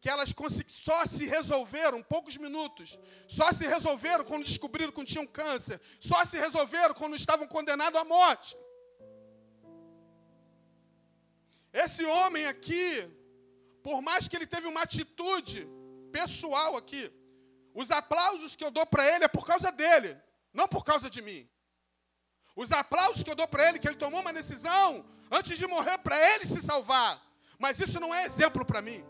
que 0.00 0.08
elas 0.08 0.34
só 0.68 1.06
se 1.06 1.26
resolveram 1.26 2.02
poucos 2.02 2.36
minutos, 2.36 2.98
só 3.26 3.50
se 3.52 3.66
resolveram 3.66 4.24
quando 4.24 4.44
descobriram 4.44 4.92
que 4.92 5.04
tinham 5.04 5.26
câncer, 5.26 5.80
só 5.98 6.24
se 6.24 6.38
resolveram 6.38 6.94
quando 6.94 7.16
estavam 7.16 7.46
condenados 7.46 7.98
à 7.98 8.04
morte. 8.04 8.56
Esse 11.72 12.04
homem 12.04 12.46
aqui, 12.46 13.06
por 13.82 14.00
mais 14.02 14.28
que 14.28 14.36
ele 14.36 14.46
teve 14.46 14.66
uma 14.66 14.82
atitude 14.82 15.66
pessoal 16.10 16.76
aqui, 16.76 17.12
os 17.74 17.90
aplausos 17.90 18.56
que 18.56 18.64
eu 18.64 18.70
dou 18.70 18.86
para 18.86 19.06
ele 19.14 19.24
é 19.24 19.28
por 19.28 19.46
causa 19.46 19.70
dele, 19.70 20.18
não 20.52 20.66
por 20.66 20.84
causa 20.84 21.10
de 21.10 21.20
mim. 21.20 21.48
Os 22.56 22.72
aplausos 22.72 23.22
que 23.22 23.30
eu 23.30 23.36
dou 23.36 23.46
para 23.46 23.68
ele, 23.68 23.78
que 23.78 23.86
ele 23.86 23.96
tomou 23.96 24.20
uma 24.20 24.32
decisão 24.32 25.04
antes 25.30 25.58
de 25.58 25.66
morrer 25.66 25.98
para 25.98 26.16
ele 26.34 26.46
se 26.46 26.62
salvar. 26.62 27.22
Mas 27.58 27.78
isso 27.78 28.00
não 28.00 28.14
é 28.14 28.24
exemplo 28.24 28.64
para 28.64 28.80
mim. 28.80 29.04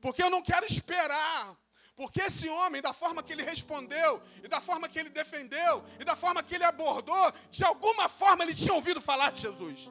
Porque 0.00 0.22
eu 0.22 0.30
não 0.30 0.42
quero 0.42 0.66
esperar. 0.66 1.56
Porque 1.94 2.20
esse 2.20 2.48
homem, 2.48 2.80
da 2.80 2.92
forma 2.92 3.22
que 3.22 3.32
ele 3.32 3.42
respondeu, 3.42 4.22
e 4.42 4.48
da 4.48 4.60
forma 4.60 4.88
que 4.88 4.98
ele 4.98 5.10
defendeu, 5.10 5.84
e 5.98 6.04
da 6.04 6.14
forma 6.14 6.42
que 6.44 6.54
ele 6.54 6.62
abordou, 6.64 7.32
de 7.50 7.64
alguma 7.64 8.08
forma 8.08 8.44
ele 8.44 8.54
tinha 8.54 8.74
ouvido 8.74 9.00
falar 9.00 9.32
de 9.32 9.42
Jesus. 9.42 9.90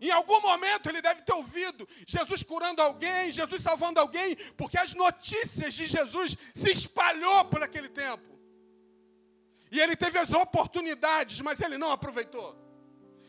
Em 0.00 0.10
algum 0.10 0.40
momento 0.40 0.88
ele 0.88 1.00
deve 1.00 1.22
ter 1.22 1.32
ouvido 1.32 1.88
Jesus 2.06 2.42
curando 2.42 2.80
alguém, 2.80 3.32
Jesus 3.32 3.62
salvando 3.62 3.98
alguém, 3.98 4.36
porque 4.56 4.78
as 4.78 4.94
notícias 4.94 5.74
de 5.74 5.86
Jesus 5.86 6.36
se 6.54 6.70
espalhou 6.70 7.44
por 7.46 7.62
aquele 7.62 7.88
tempo. 7.88 8.33
E 9.74 9.80
ele 9.80 9.96
teve 9.96 10.16
as 10.20 10.32
oportunidades, 10.32 11.40
mas 11.40 11.60
ele 11.60 11.76
não 11.76 11.90
aproveitou. 11.90 12.56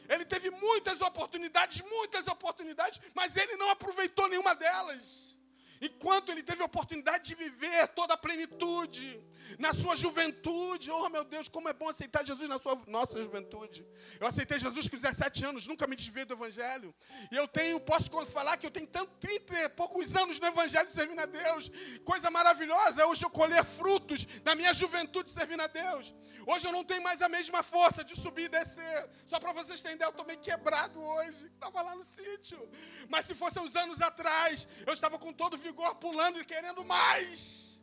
Ele 0.07 0.23
teve 0.23 0.51
muitas 0.51 1.01
oportunidades, 1.01 1.81
muitas 1.81 2.27
oportunidades, 2.27 3.01
mas 3.15 3.35
ele 3.35 3.55
não 3.55 3.71
aproveitou 3.71 4.27
nenhuma 4.29 4.53
delas. 4.53 5.35
Enquanto 5.81 6.29
ele 6.31 6.43
teve 6.43 6.61
a 6.61 6.67
oportunidade 6.67 7.29
de 7.29 7.33
viver 7.33 7.87
toda 7.95 8.13
a 8.13 8.17
plenitude, 8.17 9.23
na 9.57 9.73
sua 9.73 9.95
juventude. 9.95 10.91
Oh, 10.91 11.09
meu 11.09 11.23
Deus, 11.23 11.47
como 11.47 11.69
é 11.69 11.73
bom 11.73 11.89
aceitar 11.89 12.25
Jesus 12.25 12.47
na 12.47 12.59
sua 12.59 12.77
nossa 12.87 13.21
juventude. 13.21 13.85
Eu 14.19 14.27
aceitei 14.27 14.59
Jesus 14.59 14.87
com 14.87 14.97
17 14.97 15.45
anos, 15.45 15.67
nunca 15.67 15.87
me 15.87 15.95
desviei 15.95 16.25
do 16.25 16.33
Evangelho. 16.33 16.93
E 17.31 17.35
eu 17.35 17.47
tenho, 17.47 17.79
posso 17.79 18.09
falar 18.27 18.57
que 18.57 18.65
eu 18.65 18.71
tenho 18.71 18.87
tanto 18.87 19.11
30 19.19 19.53
e 19.53 19.69
poucos 19.69 20.15
anos 20.15 20.39
no 20.39 20.47
Evangelho 20.47 20.91
servindo 20.91 21.19
a 21.19 21.25
Deus. 21.25 21.71
Coisa 22.03 22.29
maravilhosa, 22.29 23.05
hoje 23.07 23.25
eu 23.25 23.29
colher 23.29 23.63
frutos 23.63 24.25
da 24.43 24.55
minha 24.55 24.73
juventude 24.73 25.31
servindo 25.31 25.61
a 25.61 25.67
Deus. 25.67 26.13
Hoje 26.47 26.67
eu 26.67 26.71
não 26.71 26.83
tenho 26.83 27.01
mais 27.01 27.21
a 27.21 27.29
mesma 27.29 27.63
força 27.63 28.03
de 28.03 28.15
subir 28.15 28.43
e 28.43 28.49
descer. 28.49 29.09
Só 29.25 29.39
para 29.39 29.51
vocês 29.51 29.81
ideia, 29.81 30.07
eu 30.07 30.09
estou 30.09 30.25
meio 30.25 30.39
quebrado 30.39 31.01
hoje. 31.01 31.47
Estava 31.47 31.81
lá 31.81 31.95
no 31.95 32.03
sítio. 32.03 32.69
Mas 33.09 33.25
se 33.25 33.35
fosse 33.35 33.59
uns 33.59 33.75
anos 33.75 34.01
atrás, 34.01 34.67
eu 34.85 34.93
estava 34.93 35.17
com 35.17 35.33
todo 35.33 35.57
vigor 35.57 35.95
pulando 35.95 36.39
e 36.39 36.45
querendo 36.45 36.85
mais. 36.85 37.74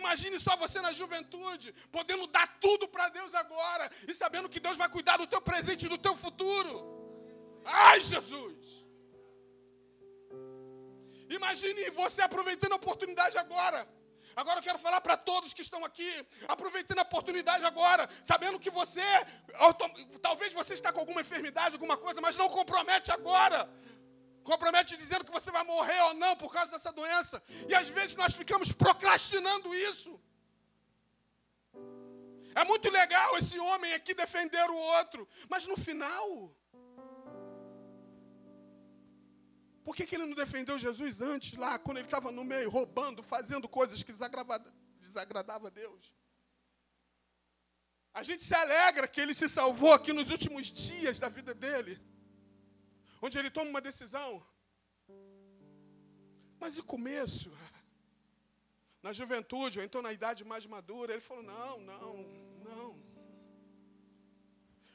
Imagine 0.00 0.38
só 0.38 0.54
você 0.56 0.78
na 0.86 0.92
juventude, 0.92 1.74
podendo 1.90 2.26
dar 2.26 2.46
tudo 2.64 2.86
para 2.86 3.08
Deus 3.08 3.32
agora 3.34 3.90
e 4.06 4.12
sabendo 4.12 4.48
que 4.48 4.60
Deus 4.60 4.76
vai 4.76 4.88
cuidar 4.90 5.16
do 5.16 5.26
teu 5.26 5.40
presente 5.40 5.86
e 5.86 5.88
do 5.88 5.96
teu 5.96 6.14
futuro. 6.14 6.72
Ai, 7.64 8.00
Jesus! 8.02 8.86
Imagine 11.38 11.90
você 12.02 12.20
aproveitando 12.22 12.72
a 12.72 12.76
oportunidade 12.76 13.38
agora. 13.38 13.88
Agora 14.36 14.58
eu 14.58 14.62
quero 14.62 14.78
falar 14.78 15.00
para 15.00 15.16
todos 15.16 15.54
que 15.54 15.62
estão 15.62 15.82
aqui, 15.82 16.10
aproveitando 16.46 16.98
a 16.98 17.08
oportunidade 17.08 17.64
agora, 17.64 18.06
sabendo 18.22 18.60
que 18.60 18.70
você, 18.70 19.08
talvez 20.20 20.52
você 20.52 20.74
está 20.74 20.92
com 20.92 21.00
alguma 21.00 21.22
enfermidade, 21.22 21.76
alguma 21.76 21.96
coisa, 21.96 22.20
mas 22.20 22.36
não 22.36 22.50
compromete 22.50 23.10
agora 23.10 23.66
compromete 24.46 24.96
dizendo 24.96 25.24
que 25.24 25.36
você 25.38 25.50
vai 25.50 25.64
morrer 25.64 26.00
ou 26.02 26.14
não 26.14 26.36
por 26.36 26.50
causa 26.52 26.70
dessa 26.70 26.92
doença. 26.92 27.42
E 27.68 27.74
às 27.74 27.88
vezes 27.88 28.14
nós 28.14 28.34
ficamos 28.34 28.70
procrastinando 28.70 29.74
isso. 29.74 30.18
É 32.54 32.64
muito 32.64 32.88
legal 32.90 33.36
esse 33.36 33.58
homem 33.58 33.92
aqui 33.92 34.14
defender 34.14 34.70
o 34.70 34.76
outro, 34.98 35.28
mas 35.50 35.66
no 35.66 35.76
final, 35.76 36.56
por 39.84 39.94
que, 39.94 40.06
que 40.06 40.14
ele 40.14 40.24
não 40.24 40.34
defendeu 40.34 40.78
Jesus 40.78 41.20
antes, 41.20 41.58
lá, 41.58 41.78
quando 41.78 41.98
ele 41.98 42.06
estava 42.06 42.32
no 42.32 42.44
meio, 42.44 42.70
roubando, 42.70 43.22
fazendo 43.22 43.68
coisas 43.68 44.02
que 44.02 44.12
desagradavam 44.12 45.66
a 45.66 45.70
Deus? 45.70 46.14
A 48.14 48.22
gente 48.22 48.42
se 48.42 48.54
alegra 48.54 49.06
que 49.06 49.20
ele 49.20 49.34
se 49.34 49.48
salvou 49.48 49.92
aqui 49.92 50.12
nos 50.12 50.30
últimos 50.30 50.68
dias 50.68 51.18
da 51.18 51.28
vida 51.28 51.52
dele 51.52 52.00
onde 53.22 53.38
ele 53.38 53.50
toma 53.50 53.70
uma 53.70 53.80
decisão. 53.80 54.44
Mas 56.58 56.76
e 56.76 56.82
começo? 56.82 57.50
Na 59.02 59.12
juventude, 59.12 59.78
ou 59.78 59.84
então 59.84 60.02
na 60.02 60.12
idade 60.12 60.44
mais 60.44 60.66
madura, 60.66 61.12
ele 61.12 61.20
falou: 61.20 61.42
não, 61.42 61.80
não, 61.80 62.14
não. 62.64 63.06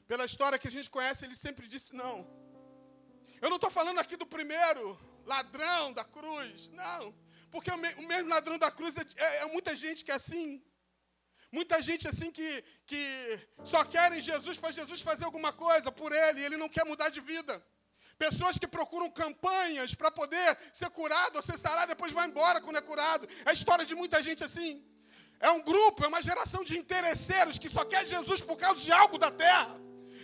Pela 0.07 0.25
história 0.25 0.59
que 0.59 0.67
a 0.67 0.71
gente 0.71 0.89
conhece, 0.89 1.23
ele 1.25 1.35
sempre 1.35 1.67
disse 1.67 1.95
não. 1.95 2.27
Eu 3.41 3.49
não 3.49 3.55
estou 3.55 3.71
falando 3.71 3.99
aqui 3.99 4.17
do 4.17 4.25
primeiro 4.25 4.99
ladrão 5.25 5.93
da 5.93 6.03
cruz, 6.03 6.67
não. 6.69 7.15
Porque 7.49 7.71
o 7.71 7.77
mesmo 7.77 8.29
ladrão 8.29 8.57
da 8.57 8.71
cruz 8.71 8.95
é, 8.97 9.05
é, 9.15 9.35
é 9.37 9.45
muita 9.47 9.75
gente 9.75 10.03
que 10.03 10.11
é 10.11 10.15
assim. 10.15 10.63
Muita 11.51 11.81
gente 11.81 12.07
assim 12.07 12.31
que, 12.31 12.63
que 12.85 13.39
só 13.63 13.83
querem 13.83 14.21
Jesus 14.21 14.57
para 14.57 14.71
Jesus 14.71 15.01
fazer 15.01 15.25
alguma 15.25 15.51
coisa 15.51 15.91
por 15.91 16.11
ele, 16.11 16.39
e 16.39 16.45
ele 16.45 16.55
não 16.55 16.69
quer 16.69 16.85
mudar 16.85 17.09
de 17.09 17.19
vida. 17.19 17.61
Pessoas 18.21 18.59
que 18.59 18.67
procuram 18.67 19.09
campanhas 19.09 19.95
para 19.95 20.11
poder 20.11 20.55
ser 20.71 20.91
curado 20.91 21.37
ou 21.37 21.41
ser 21.41 21.57
sarado, 21.57 21.87
depois 21.87 22.11
vai 22.11 22.27
embora 22.27 22.61
quando 22.61 22.75
é 22.77 22.81
curado. 22.81 23.27
É 23.43 23.49
a 23.49 23.53
história 23.53 23.83
de 23.83 23.95
muita 23.95 24.21
gente 24.21 24.43
assim. 24.43 24.71
É 25.39 25.49
um 25.49 25.61
grupo, 25.69 26.05
é 26.05 26.07
uma 26.07 26.21
geração 26.21 26.63
de 26.63 26.77
interesseiros 26.77 27.57
que 27.57 27.67
só 27.67 27.83
quer 27.83 28.07
Jesus 28.07 28.39
por 28.43 28.57
causa 28.57 28.79
de 28.79 28.91
algo 28.91 29.17
da 29.17 29.31
terra. 29.31 29.75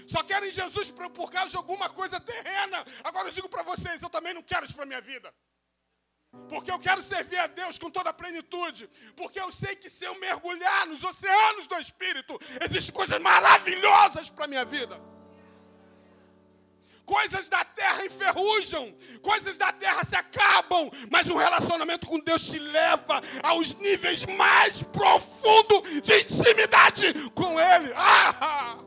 Só 0.08 0.22
querem 0.22 0.52
Jesus 0.52 0.92
por 0.92 1.32
causa 1.32 1.50
de 1.50 1.58
alguma 1.58 1.90
coisa 1.90 2.20
terrena. 2.20 2.86
Agora 3.04 3.30
eu 3.30 3.32
digo 3.32 3.50
para 3.50 3.64
vocês, 3.64 4.00
eu 4.00 4.12
também 4.12 4.32
não 4.32 4.44
quero 4.44 4.64
isso 4.68 4.76
para 4.76 4.86
minha 4.86 5.02
vida. 5.02 5.34
Porque 6.50 6.72
eu 6.72 6.78
quero 6.78 7.02
servir 7.02 7.40
a 7.40 7.48
Deus 7.48 7.80
com 7.80 7.90
toda 7.90 8.12
a 8.12 8.14
plenitude. 8.14 8.88
Porque 9.16 9.40
eu 9.40 9.52
sei 9.52 9.76
que 9.76 9.90
se 9.90 10.06
eu 10.06 10.14
mergulhar 10.20 10.86
nos 10.86 11.04
oceanos 11.04 11.66
do 11.66 11.80
Espírito, 11.80 12.40
existem 12.62 12.94
coisas 12.94 13.20
maravilhosas 13.20 14.30
para 14.30 14.46
a 14.46 14.48
minha 14.48 14.66
vida. 14.66 15.17
Coisas 17.08 17.48
da 17.48 17.64
terra 17.64 18.06
enferrujam, 18.06 18.94
coisas 19.22 19.58
da 19.58 19.72
terra 19.72 20.04
se 20.04 20.14
acabam, 20.14 20.92
mas 21.10 21.30
o 21.30 21.38
relacionamento 21.38 22.06
com 22.06 22.20
Deus 22.20 22.42
te 22.42 22.60
leva 22.60 23.22
aos 23.44 23.76
níveis 23.76 24.26
mais 24.26 24.84
profundos 24.84 26.02
de 26.04 26.20
intimidade 26.20 27.14
com 27.34 27.58
Ele. 27.58 27.94
Ah! 27.96 28.78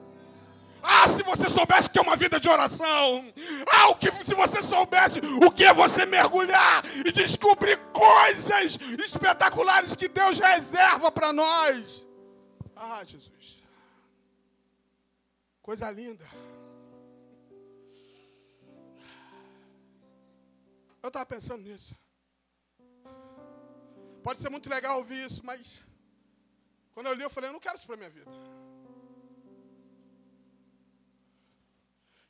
Ah, 0.83 1.09
se 1.09 1.23
você 1.23 1.49
soubesse 1.49 1.89
que 1.89 1.99
é 1.99 2.03
uma 2.03 2.15
vida 2.15 2.39
de 2.39 2.47
oração. 2.47 3.33
Ah, 3.73 3.89
o 3.89 3.95
que, 3.95 4.13
se 4.13 4.35
você 4.35 4.61
soubesse 4.61 5.21
o 5.43 5.51
que 5.51 5.65
é 5.65 5.73
você 5.73 6.05
mergulhar 6.05 6.83
e 7.07 7.11
descobrir 7.13 7.79
coisas 7.91 8.79
espetaculares 9.03 9.97
que 9.97 10.09
Deus 10.09 10.39
reserva 10.39 11.11
para 11.11 11.33
nós. 11.33 12.07
Ah, 12.77 13.03
Jesus. 13.03 13.65
Coisa 15.63 15.91
linda. 15.91 16.27
Eu 21.03 21.09
estava 21.09 21.27
pensando 21.27 21.63
nisso. 21.63 21.95
Pode 24.23 24.39
ser 24.41 24.51
muito 24.51 24.69
legal 24.69 24.99
ouvir 24.99 25.27
isso, 25.27 25.45
mas 25.45 25.83
quando 26.93 27.07
eu 27.07 27.15
li, 27.15 27.23
eu 27.23 27.31
falei, 27.31 27.49
eu 27.49 27.53
não 27.55 27.61
quero 27.61 27.77
isso 27.77 27.87
para 27.87 27.97
minha 27.97 28.11
vida. 28.11 28.31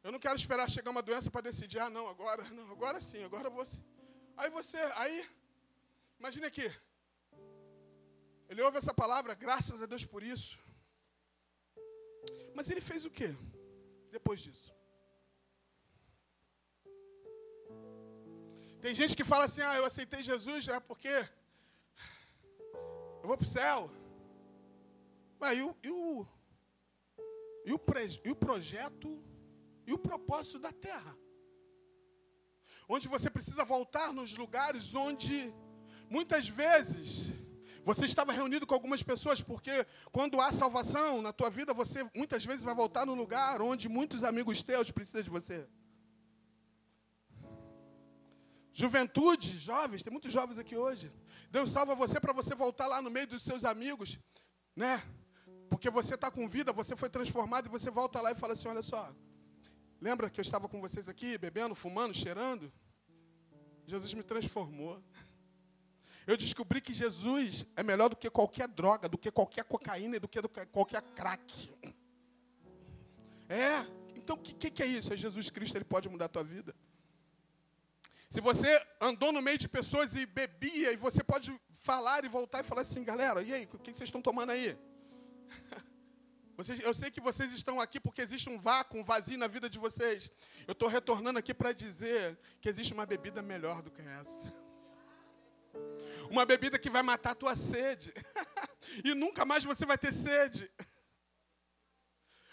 Eu 0.03 0.13
não 0.13 0.19
quero 0.19 0.37
esperar 0.37 0.71
chegar 0.71 0.91
uma 0.91 1.03
doença 1.03 1.31
para 1.31 1.43
decidir, 1.43 1.79
ah, 1.79 1.91
não, 1.91 2.07
agora, 2.09 2.43
não, 2.51 2.71
agora 2.71 3.01
sim, 3.01 3.23
agora 3.25 3.51
você. 3.51 3.83
Aí 4.37 4.49
você, 4.51 4.79
aí, 4.97 5.29
imagine 6.19 6.47
aqui. 6.47 6.73
Ele 8.49 8.63
ouve 8.63 8.79
essa 8.79 8.95
palavra, 8.95 9.35
graças 9.35 9.83
a 9.83 9.87
Deus 9.87 10.05
por 10.05 10.23
isso. 10.23 10.59
Mas 12.55 12.71
ele 12.71 12.81
fez 12.81 13.05
o 13.05 13.11
quê 13.11 13.37
depois 14.11 14.41
disso? 14.41 14.75
Tem 18.81 18.95
gente 18.95 19.15
que 19.15 19.25
fala 19.25 19.45
assim, 19.45 19.61
ah, 19.61 19.77
eu 19.77 19.85
aceitei 19.85 20.23
Jesus 20.23 20.67
é 20.69 20.81
porque 20.81 21.09
eu 23.23 23.29
vou 23.29 23.37
para 23.37 23.45
o 23.45 23.49
céu. 23.49 23.91
Mas 25.39 25.59
e 25.59 25.63
o, 25.63 25.77
e 25.83 25.91
o, 25.91 26.27
e 27.67 27.73
o, 27.73 27.81
e 28.25 28.31
o 28.31 28.37
projeto 28.37 29.23
e 29.87 29.93
o 29.93 29.99
propósito 29.99 30.59
da 30.59 30.73
terra. 30.73 31.17
Onde 32.89 33.07
você 33.07 33.29
precisa 33.29 33.65
voltar 33.65 34.13
nos 34.13 34.37
lugares 34.37 34.95
onde 34.95 35.53
muitas 36.09 36.49
vezes 36.49 37.33
você 37.85 38.07
estava 38.07 38.33
reunido 38.33 38.67
com 38.67 38.75
algumas 38.75 39.03
pessoas, 39.03 39.43
porque 39.43 39.87
quando 40.11 40.41
há 40.41 40.53
salvação 40.53 41.21
na 41.21 41.33
tua 41.33 41.51
vida, 41.51 41.75
você 41.75 42.09
muitas 42.15 42.45
vezes 42.45 42.63
vai 42.63 42.75
voltar 42.75 43.05
no 43.05 43.15
lugar 43.15 43.61
onde 43.61 43.89
muitos 43.89 44.25
amigos 44.25 44.63
teus 44.63 44.91
precisam 44.91 45.23
de 45.23 45.31
você. 45.31 45.69
Juventude, 48.81 49.59
jovens, 49.59 50.03
tem 50.03 50.13
muitos 50.13 50.33
jovens 50.33 50.59
aqui 50.59 50.77
hoje. 50.77 51.13
Deus 51.51 51.71
salva 51.71 51.95
você 51.95 52.19
para 52.19 52.33
você 52.33 52.55
voltar 52.55 52.87
lá 52.87 53.03
no 53.03 53.11
meio 53.11 53.27
dos 53.27 53.43
seus 53.43 53.65
amigos, 53.65 54.19
né? 54.75 55.03
Porque 55.69 55.91
você 55.91 56.15
está 56.15 56.31
com 56.31 56.49
vida, 56.49 56.73
você 56.73 56.97
foi 56.97 57.11
transformado 57.11 57.67
e 57.67 57.71
você 57.71 57.91
volta 57.91 58.21
lá 58.21 58.33
e 58.33 58.35
fala 58.35 58.55
assim: 58.55 58.69
olha 58.69 58.83
só, 58.83 59.13
Lembra 60.01 60.31
que 60.31 60.41
eu 60.41 60.43
estava 60.43 60.67
com 60.67 60.81
vocês 60.81 61.11
aqui, 61.11 61.37
bebendo, 61.37 61.75
fumando, 61.75 62.15
cheirando? 62.15 62.73
Jesus 63.87 64.15
me 64.15 64.23
transformou. 64.23 65.03
Eu 66.27 66.39
descobri 66.39 66.81
que 66.81 66.95
Jesus 66.95 67.67
é 67.77 67.83
melhor 67.83 68.09
do 68.09 68.17
que 68.17 68.31
qualquer 68.31 68.67
droga, 68.67 69.11
do 69.11 69.19
que 69.19 69.31
qualquer 69.31 69.65
cocaína 69.65 70.17
e 70.17 70.19
do 70.19 70.29
que 70.29 70.41
qualquer 70.73 71.03
crack. 71.03 71.71
É. 73.47 73.85
Então 74.17 74.37
o 74.37 74.39
que, 74.39 74.71
que, 74.71 74.83
é 74.83 74.87
isso? 74.87 75.13
É 75.13 75.17
Jesus 75.19 75.51
Cristo, 75.51 75.77
ele 75.77 75.85
pode 75.85 76.09
mudar 76.09 76.27
a 76.27 76.29
tua 76.29 76.45
vida. 76.45 76.75
Se 78.31 78.41
você 78.41 78.69
andou 79.01 79.33
no 79.33 79.43
meio 79.43 79.59
de 79.59 79.69
pessoas 79.69 80.15
e 80.15 80.25
bebia, 80.25 80.93
e 80.93 80.97
você 80.97 81.23
pode 81.23 81.53
falar 81.81 82.25
e 82.25 82.29
voltar 82.29 82.61
e 82.61 82.65
falar 82.65 82.83
assim, 82.83 83.03
galera, 83.03 83.43
e 83.43 83.53
aí, 83.53 83.69
o 83.73 83.79
que 83.79 83.91
vocês 83.91 84.07
estão 84.07 84.23
tomando 84.23 84.51
aí? 84.51 84.79
Eu 86.85 86.95
sei 86.95 87.11
que 87.11 87.23
vocês 87.23 87.53
estão 87.55 87.81
aqui 87.81 87.99
porque 87.99 88.21
existe 88.21 88.51
um 88.51 88.61
vácuo, 88.61 89.01
um 89.01 89.03
vazio 89.03 89.39
na 89.39 89.47
vida 89.47 89.69
de 89.69 89.79
vocês. 89.79 90.31
Eu 90.69 90.73
estou 90.73 90.89
retornando 90.89 91.39
aqui 91.39 91.55
para 91.55 91.73
dizer 91.73 92.39
que 92.61 92.69
existe 92.69 92.93
uma 92.93 93.07
bebida 93.07 93.41
melhor 93.41 93.81
do 93.81 93.91
que 93.91 94.03
essa. 94.03 94.53
Uma 96.31 96.45
bebida 96.45 96.79
que 96.79 96.91
vai 96.91 97.03
matar 97.03 97.31
a 97.31 97.35
tua 97.35 97.57
sede. 97.57 98.13
e 99.03 99.15
nunca 99.15 99.47
mais 99.47 99.65
você 99.65 99.87
vai 99.87 99.97
ter 99.97 100.13
sede. 100.13 100.71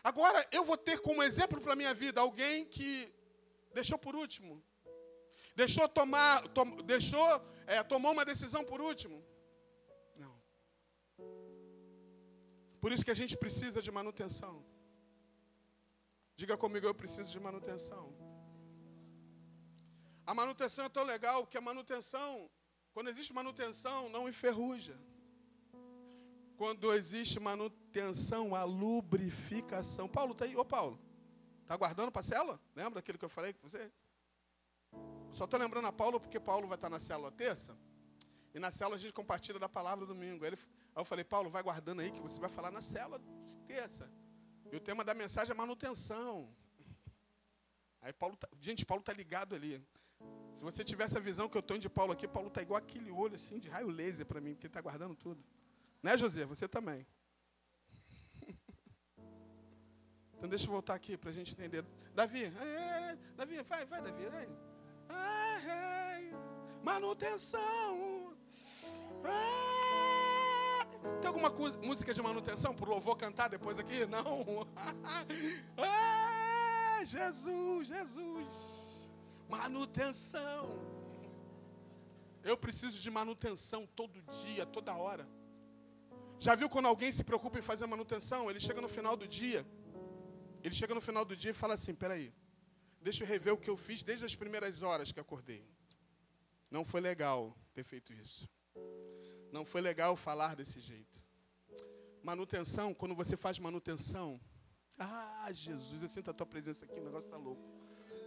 Agora, 0.01 0.47
eu 0.53 0.63
vou 0.63 0.77
ter 0.77 1.01
como 1.01 1.21
exemplo 1.21 1.59
para 1.59 1.73
a 1.73 1.75
minha 1.75 1.93
vida 1.93 2.21
alguém 2.21 2.63
que 2.63 3.13
deixou 3.73 3.97
por 3.97 4.15
último. 4.15 4.63
Deixou 5.55 5.87
tomar, 5.89 6.47
tom, 6.49 6.65
deixou, 6.83 7.41
é, 7.65 7.81
tomou 7.83 8.11
uma 8.11 8.25
decisão 8.25 8.63
por 8.63 8.81
último. 8.81 9.23
Por 12.79 12.91
isso 12.91 13.03
que 13.03 13.11
a 13.11 13.15
gente 13.15 13.35
precisa 13.35 13.81
de 13.81 13.91
manutenção. 13.91 14.63
Diga 16.35 16.55
comigo, 16.55 16.85
eu 16.85 16.93
preciso 16.93 17.31
de 17.31 17.39
manutenção. 17.39 18.15
A 20.25 20.33
manutenção 20.33 20.85
é 20.85 20.89
tão 20.89 21.03
legal 21.03 21.47
que 21.47 21.57
a 21.57 21.61
manutenção, 21.61 22.49
quando 22.93 23.09
existe 23.09 23.33
manutenção, 23.33 24.09
não 24.09 24.29
enferruja. 24.29 24.97
Quando 26.55 26.93
existe 26.93 27.39
manutenção, 27.39 28.55
a 28.55 28.63
lubrificação. 28.63 30.07
Paulo 30.07 30.33
está 30.33 30.45
aí. 30.45 30.55
Ô 30.55 30.65
Paulo, 30.65 30.99
está 31.63 31.75
guardando 31.75 32.11
para 32.11 32.21
a 32.21 32.25
célula? 32.25 32.61
Lembra 32.75 32.95
daquilo 32.95 33.17
que 33.17 33.25
eu 33.25 33.29
falei 33.29 33.53
com 33.53 33.67
você? 33.67 33.91
Só 35.31 35.45
estou 35.45 35.59
lembrando 35.59 35.87
a 35.87 35.91
Paulo 35.91 36.19
porque 36.19 36.39
Paulo 36.39 36.67
vai 36.67 36.75
estar 36.75 36.89
na 36.89 36.99
célula 36.99 37.31
terça. 37.31 37.77
E 38.53 38.59
na 38.59 38.71
célula 38.71 38.95
a 38.95 38.99
gente 38.99 39.13
compartilha 39.13 39.59
da 39.59 39.69
palavra 39.69 40.05
domingo. 40.05 40.43
Aí, 40.45 40.53
eu 40.95 41.05
falei, 41.05 41.23
Paulo, 41.23 41.49
vai 41.49 41.61
guardando 41.61 42.01
aí 42.01 42.11
que 42.11 42.19
você 42.19 42.39
vai 42.39 42.49
falar 42.49 42.71
na 42.71 42.81
célula 42.81 43.21
terça. 43.67 44.09
E 44.71 44.75
o 44.75 44.79
tema 44.79 45.03
da 45.03 45.13
mensagem 45.13 45.51
é 45.51 45.55
manutenção. 45.55 46.49
Aí 48.01 48.13
Paulo, 48.13 48.35
tá, 48.35 48.47
gente, 48.59 48.85
Paulo 48.85 49.03
tá 49.03 49.13
ligado 49.13 49.55
ali. 49.55 49.83
Se 50.55 50.63
você 50.63 50.83
tivesse 50.83 51.17
a 51.17 51.19
visão 51.19 51.47
que 51.47 51.57
eu 51.57 51.61
tenho 51.61 51.79
de 51.79 51.89
Paulo 51.89 52.13
aqui, 52.13 52.27
Paulo 52.27 52.49
tá 52.49 52.61
igual 52.61 52.77
aquele 52.77 53.11
olho 53.11 53.35
assim 53.35 53.59
de 53.59 53.69
raio 53.69 53.89
laser 53.89 54.25
para 54.25 54.41
mim, 54.41 54.53
porque 54.53 54.67
ele 54.67 54.73
tá 54.73 54.81
guardando 54.81 55.15
tudo. 55.15 55.43
Né, 56.01 56.17
José? 56.17 56.45
Você 56.45 56.67
também. 56.67 57.05
Então 60.37 60.47
deixa 60.47 60.65
eu 60.65 60.71
voltar 60.71 60.93
aqui 60.93 61.17
para 61.17 61.31
a 61.31 61.33
gente 61.33 61.51
entender. 61.53 61.83
Davi, 62.13 62.43
é, 62.43 63.15
Davi, 63.35 63.59
vai, 63.63 63.85
vai, 63.87 64.01
Davi. 64.03 64.29
Vai. 64.29 64.47
Manutenção. 66.83 68.33
Ah! 69.23 70.85
Tem 71.21 71.27
alguma 71.27 71.49
música 71.83 72.13
de 72.13 72.21
manutenção 72.21 72.73
para 72.73 72.85
o 72.85 72.89
louvor 72.89 73.15
cantar 73.17 73.49
depois 73.49 73.77
aqui? 73.77 74.05
Não. 74.05 74.67
ah, 75.77 77.03
Jesus, 77.05 77.87
Jesus. 77.87 79.13
Manutenção. 79.47 80.97
Eu 82.43 82.57
preciso 82.57 82.99
de 82.99 83.09
manutenção 83.09 83.87
todo 83.95 84.21
dia, 84.23 84.65
toda 84.65 84.95
hora. 84.95 85.27
Já 86.39 86.55
viu 86.55 86.69
quando 86.69 86.87
alguém 86.87 87.11
se 87.11 87.23
preocupa 87.23 87.59
em 87.59 87.61
fazer 87.61 87.85
manutenção? 87.87 88.49
Ele 88.49 88.59
chega 88.59 88.79
no 88.79 88.87
final 88.87 89.17
do 89.17 89.27
dia. 89.27 89.65
Ele 90.63 90.73
chega 90.73 90.93
no 90.93 91.01
final 91.01 91.25
do 91.25 91.35
dia 91.35 91.51
e 91.51 91.53
fala 91.53 91.73
assim: 91.73 91.93
peraí, 91.93 92.33
deixa 93.01 93.23
eu 93.23 93.27
rever 93.27 93.53
o 93.53 93.57
que 93.57 93.69
eu 93.69 93.77
fiz 93.77 94.03
desde 94.03 94.25
as 94.25 94.35
primeiras 94.35 94.81
horas 94.81 95.11
que 95.11 95.19
acordei. 95.19 95.65
Não 96.69 96.83
foi 96.83 97.01
legal 97.01 97.57
ter 97.73 97.83
feito 97.83 98.13
isso. 98.13 98.49
Não 99.51 99.65
foi 99.65 99.81
legal 99.81 100.15
falar 100.15 100.55
desse 100.55 100.79
jeito. 100.79 101.23
Manutenção, 102.21 102.93
quando 102.93 103.15
você 103.15 103.37
faz 103.37 103.57
manutenção. 103.59 104.39
Ah, 104.99 105.49
Jesus, 105.51 106.01
eu 106.01 106.09
sinto 106.09 106.31
a 106.31 106.33
tua 106.33 106.45
presença 106.45 106.85
aqui, 106.85 106.99
o 106.99 107.03
negócio 107.03 107.27
está 107.27 107.37
louco. 107.37 107.61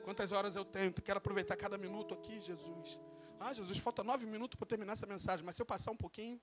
Quantas 0.05 0.33
horas 0.33 0.57
eu 0.57 0.65
tenho? 0.65 0.93
Quero 0.93 1.19
aproveitar 1.19 1.57
cada 1.57 1.77
minuto 1.77 2.15
aqui, 2.15 2.41
Jesus. 2.41 3.01
Ah, 3.39 3.53
Jesus, 3.53 3.79
falta 3.79 4.03
nove 4.03 4.27
minutos 4.27 4.59
para 4.59 4.67
terminar 4.67 4.95
essa 4.95 5.07
mensagem, 5.07 5.45
mas 5.45 5.57
se 5.57 5.63
eu 5.63 5.67
passar 5.67 5.91
um 5.91 5.97
pouquinho. 5.97 6.41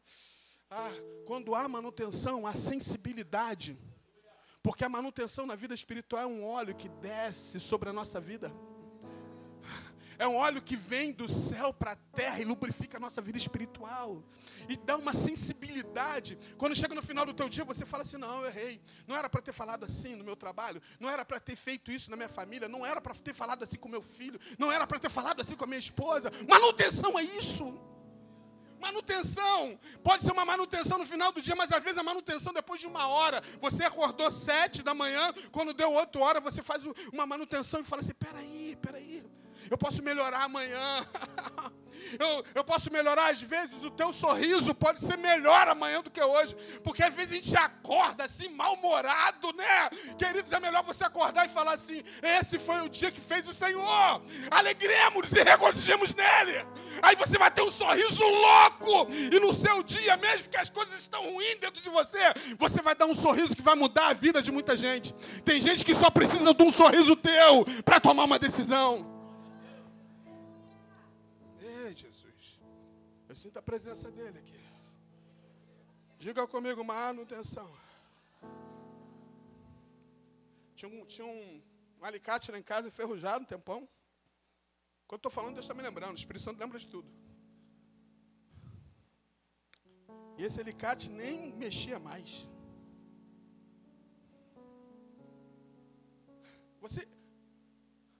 Ah, 0.70 0.92
quando 1.26 1.56
há 1.56 1.68
manutenção, 1.68 2.46
há 2.46 2.54
sensibilidade. 2.54 3.78
Porque 4.62 4.84
a 4.84 4.90
manutenção 4.90 5.46
na 5.46 5.56
vida 5.56 5.74
espiritual 5.74 6.24
é 6.24 6.26
um 6.28 6.46
óleo 6.46 6.76
que 6.76 6.90
desce 6.90 7.60
sobre 7.60 7.90
a 7.90 7.94
nossa 7.94 8.20
vida 8.20 8.52
É 10.20 10.28
um 10.28 10.36
óleo 10.36 10.62
que 10.62 10.76
vem 10.76 11.12
do 11.12 11.30
céu 11.32 11.72
para 11.72 11.92
a 11.92 11.96
terra 11.96 12.40
e 12.42 12.46
lubrifica 12.46 12.98
a 12.98 13.00
nossa 13.00 13.22
vida 13.22 13.38
espiritual. 13.38 14.24
E 14.68 14.76
dá 14.76 14.98
uma 14.98 15.14
sensibilidade. 15.14 16.38
Quando 16.58 16.76
chega 16.76 16.96
no 16.96 17.04
final 17.04 17.26
do 17.26 17.34
teu 17.34 17.48
dia, 17.48 17.64
você 17.64 17.86
fala 17.86 18.02
assim: 18.02 18.18
não, 18.18 18.42
eu 18.42 18.48
errei. 18.48 18.82
Não 19.06 19.16
era 19.16 19.30
para 19.30 19.42
ter 19.42 19.54
falado 19.54 19.86
assim 19.86 20.16
no 20.16 20.24
meu 20.24 20.36
trabalho. 20.36 20.82
Não 21.00 21.10
era 21.10 21.24
para 21.24 21.40
ter 21.40 21.56
feito 21.56 21.92
isso 21.92 22.10
na 22.10 22.18
minha 22.18 22.30
família. 22.30 22.68
Não 22.68 22.86
era 22.86 23.00
para 23.00 23.14
ter 23.14 23.36
falado 23.36 23.64
assim 23.64 23.78
com 23.78 23.88
meu 23.88 24.02
filho. 24.02 24.40
Não 24.58 24.72
era 24.72 24.88
para 24.88 24.98
ter 24.98 25.10
falado 25.10 25.42
assim 25.42 25.56
com 25.56 25.66
a 25.66 25.68
minha 25.68 25.80
esposa. 25.80 26.32
Manutenção 26.50 27.18
é 27.20 27.24
isso. 27.24 27.80
Manutenção. 28.80 29.80
Pode 30.04 30.24
ser 30.24 30.32
uma 30.32 30.46
manutenção 30.46 30.98
no 30.98 31.06
final 31.06 31.32
do 31.32 31.42
dia, 31.42 31.56
mas 31.56 31.72
às 31.72 31.84
vezes 31.84 31.98
a 31.98 32.04
manutenção 32.04 32.54
depois 32.54 32.80
de 32.80 32.88
uma 32.88 33.08
hora. 33.08 33.42
Você 33.60 33.84
acordou 33.84 34.32
sete 34.32 34.84
da 34.84 34.94
manhã, 34.94 35.34
quando 35.52 35.74
deu 35.74 35.92
outra 35.92 36.22
hora, 36.22 36.40
você 36.40 36.62
faz 36.64 36.84
uma 37.12 37.26
manutenção 37.26 37.80
e 37.80 37.84
fala 37.84 38.02
assim: 38.02 38.14
peraí, 38.14 38.78
peraí, 38.82 39.24
eu 39.70 39.78
posso 39.78 40.04
melhorar 40.04 40.44
amanhã. 40.44 41.06
Eu, 42.20 42.44
eu 42.56 42.64
posso 42.64 42.92
melhorar 42.92 43.30
às 43.30 43.42
vezes, 43.42 43.84
o 43.84 43.92
teu 43.92 44.14
sorriso 44.14 44.74
pode 44.74 45.02
ser 45.02 45.18
melhor 45.18 45.68
amanhã 45.68 46.02
do 46.02 46.10
que 46.10 46.22
hoje. 46.22 46.56
Porque 46.84 47.04
às 47.04 47.14
vezes 47.14 47.32
a 47.32 47.36
gente 47.36 47.56
acorda 47.58 48.24
assim, 48.24 48.50
mal-humorado, 48.50 49.52
né? 49.54 49.90
Queridos, 50.18 50.52
é 50.54 50.60
melhor 50.60 50.84
você 50.84 51.04
acordar 51.04 51.46
e 51.46 51.50
falar 51.50 51.74
assim: 51.74 52.02
esse 52.22 52.60
foi 52.60 52.82
o 52.82 52.90
dia 52.90 53.12
que 53.12 53.20
fez 53.20 53.48
o 53.48 53.54
Senhor. 53.54 54.22
Alegremos 54.52 55.32
e 55.32 55.44
regozijemos 55.44 56.14
nele. 56.14 56.66
Aí 57.02 57.16
você 57.16 57.38
vai 57.38 57.52
ter 57.52 57.62
um 57.62 57.72
sorriso 57.72 58.24
louco. 58.24 59.12
E 59.12 59.40
no 59.40 59.54
seu 59.54 59.84
dia, 59.84 60.16
mesmo 60.18 60.50
que 60.50 60.58
as 60.58 60.70
coisas 60.70 60.96
estão 61.00 61.22
ruins 61.24 61.60
dentro 61.60 61.82
de 61.82 61.90
você, 61.90 62.20
você 62.58 62.82
vai 62.82 62.96
dar 62.96 63.06
um 63.06 63.16
sorriso 63.16 63.56
que 63.56 63.62
vai 63.62 63.76
mudar 63.76 64.10
a 64.10 64.14
vida 64.14 64.42
de 64.42 64.52
muita 64.52 64.78
gente. 64.78 65.14
Tem 65.44 65.60
gente 65.60 65.84
que 65.84 65.96
só 65.96 66.10
precisa 66.10 66.54
de 66.54 66.64
um 66.64 66.72
sorriso 66.72 67.16
teu 67.16 67.66
para 67.84 68.00
tomar 68.00 68.24
uma 68.24 68.40
decisão. 68.40 69.17
Sinto 73.58 73.60
a 73.60 73.62
presença 73.62 74.12
dele 74.12 74.38
aqui. 74.38 74.60
Diga 76.20 76.48
comigo, 76.48 76.84
manutenção. 76.84 77.70
Tinha 80.76 80.92
um, 80.92 81.06
tinha 81.06 81.26
um, 81.26 81.64
um 82.00 82.06
alicate 82.06 82.52
lá 82.52 82.58
em 82.58 82.64
casa 82.64 82.88
enferrujado 82.88 83.44
um 83.44 83.48
tempão. 83.48 83.88
Quando 85.08 85.20
estou 85.20 85.32
falando, 85.32 85.54
Deus 85.54 85.66
está 85.66 85.74
me 85.74 85.82
lembrando. 85.82 86.12
O 86.12 86.16
Espírito 86.16 86.44
Santo 86.44 86.60
lembra 86.60 86.78
de 86.78 86.88
tudo. 86.88 87.10
E 90.38 90.44
esse 90.44 90.60
alicate 90.60 91.10
nem 91.10 91.56
mexia 91.56 92.00
mais. 92.00 92.48
Você. 96.80 97.08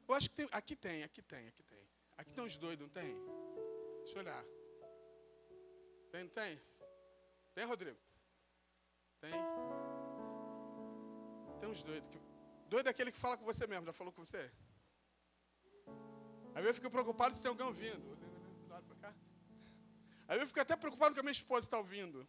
Eu 0.08 0.16
acho 0.16 0.30
que 0.30 0.36
tem. 0.36 0.50
Aqui 0.52 0.76
tem, 0.76 1.04
aqui 1.04 1.22
tem, 1.22 1.48
aqui 1.48 1.64
tem. 1.64 1.88
Aqui 2.18 2.34
tem 2.34 2.44
uns 2.44 2.58
doidos, 2.58 2.88
não 2.88 2.90
tem? 2.90 3.14
Deixa 4.04 4.18
eu 4.18 4.22
olhar. 4.22 4.57
Tem, 6.18 6.28
tem. 6.30 6.62
Tem, 7.54 7.66
Rodrigo? 7.66 7.98
Tem. 9.22 9.32
Tem 11.60 11.70
uns 11.70 11.84
doidos. 11.84 12.10
Doido 12.68 12.88
é 12.88 12.90
aquele 12.90 13.12
que 13.12 13.20
fala 13.20 13.38
com 13.38 13.46
você 13.46 13.68
mesmo. 13.68 13.86
Já 13.86 13.94
falou 13.94 14.12
com 14.12 14.26
você? 14.26 14.52
Aí 16.56 16.66
eu 16.66 16.74
fico 16.74 16.90
preocupado 16.90 17.36
se 17.36 17.42
tem 17.42 17.50
alguém 17.50 17.68
ouvindo. 17.68 18.18
Aí 20.28 20.40
eu 20.40 20.48
fico 20.48 20.60
até 20.60 20.76
preocupado 20.76 21.14
que 21.14 21.20
a 21.20 21.24
minha 21.24 21.32
esposa 21.32 21.68
está 21.68 21.78
ouvindo. 21.78 22.28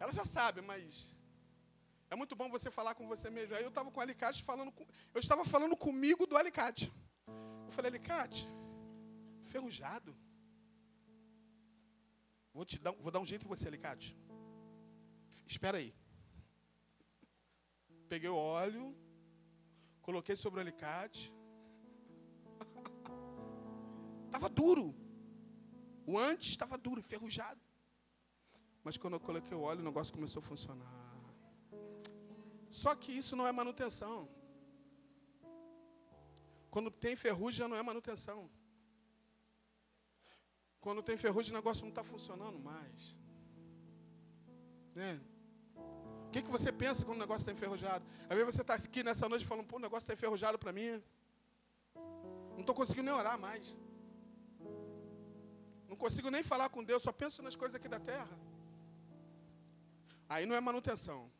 Ela 0.00 0.12
já 0.12 0.24
sabe, 0.24 0.62
mas 0.62 1.14
é 2.08 2.16
muito 2.16 2.34
bom 2.34 2.50
você 2.50 2.70
falar 2.70 2.94
com 2.94 3.06
você 3.06 3.28
mesmo. 3.28 3.54
Aí 3.54 3.62
eu 3.62 3.68
estava 3.68 3.90
com 3.90 4.00
o 4.00 4.02
alicate 4.02 4.42
falando 4.42 4.72
com, 4.72 4.86
eu 5.12 5.20
estava 5.20 5.44
falando 5.44 5.76
comigo 5.76 6.26
do 6.26 6.38
alicate. 6.38 6.90
Eu 7.66 7.70
falei, 7.70 7.90
alicate, 7.90 8.48
ferrujado. 9.44 10.16
Vou, 12.52 12.64
te 12.64 12.78
dar, 12.78 12.92
vou 12.92 13.10
dar 13.12 13.20
um 13.20 13.26
jeito 13.26 13.46
em 13.46 13.48
você, 13.48 13.68
alicate. 13.68 14.16
Espera 15.46 15.78
aí. 15.78 15.94
Peguei 18.08 18.28
o 18.28 18.36
óleo, 18.36 18.96
coloquei 20.02 20.36
sobre 20.36 20.58
o 20.58 20.62
alicate. 20.62 21.32
Estava 24.26 24.48
duro. 24.48 24.94
O 26.06 26.18
antes 26.18 26.48
estava 26.48 26.76
duro, 26.76 27.00
enferrujado. 27.00 27.60
Mas 28.82 28.96
quando 28.96 29.14
eu 29.14 29.20
coloquei 29.20 29.56
o 29.56 29.60
óleo, 29.60 29.80
o 29.80 29.84
negócio 29.84 30.12
começou 30.12 30.40
a 30.40 30.42
funcionar. 30.42 31.00
Só 32.68 32.94
que 32.94 33.12
isso 33.12 33.36
não 33.36 33.46
é 33.46 33.52
manutenção. 33.52 34.28
Quando 36.70 36.90
tem 36.90 37.14
ferrugem, 37.16 37.58
já 37.58 37.68
não 37.68 37.76
é 37.76 37.82
manutenção. 37.82 38.50
Quando 40.80 41.02
tem 41.02 41.16
ferrugem, 41.16 41.52
o 41.52 41.56
negócio 41.56 41.82
não 41.82 41.90
está 41.90 42.02
funcionando 42.02 42.58
mais. 42.58 43.16
Né? 44.94 45.20
O 46.26 46.30
que, 46.30 46.42
que 46.42 46.50
você 46.50 46.72
pensa 46.72 47.04
quando 47.04 47.18
o 47.18 47.20
negócio 47.20 47.42
está 47.42 47.52
enferrujado? 47.52 48.04
Às 48.28 48.36
vezes 48.36 48.54
você 48.54 48.62
está 48.62 48.74
aqui 48.74 49.02
nessa 49.02 49.28
noite 49.28 49.44
falando, 49.44 49.66
pô, 49.66 49.76
o 49.76 49.80
negócio 49.80 50.04
está 50.04 50.14
enferrujado 50.14 50.58
para 50.58 50.72
mim. 50.72 51.02
Não 52.52 52.60
estou 52.60 52.74
conseguindo 52.74 53.06
nem 53.10 53.14
orar 53.14 53.38
mais. 53.38 53.76
Não 55.88 55.96
consigo 55.96 56.30
nem 56.30 56.42
falar 56.42 56.68
com 56.68 56.84
Deus, 56.84 57.02
só 57.02 57.12
penso 57.12 57.42
nas 57.42 57.56
coisas 57.56 57.74
aqui 57.74 57.88
da 57.88 57.98
terra. 57.98 58.38
Aí 60.28 60.46
não 60.46 60.54
é 60.54 60.60
manutenção. 60.60 61.30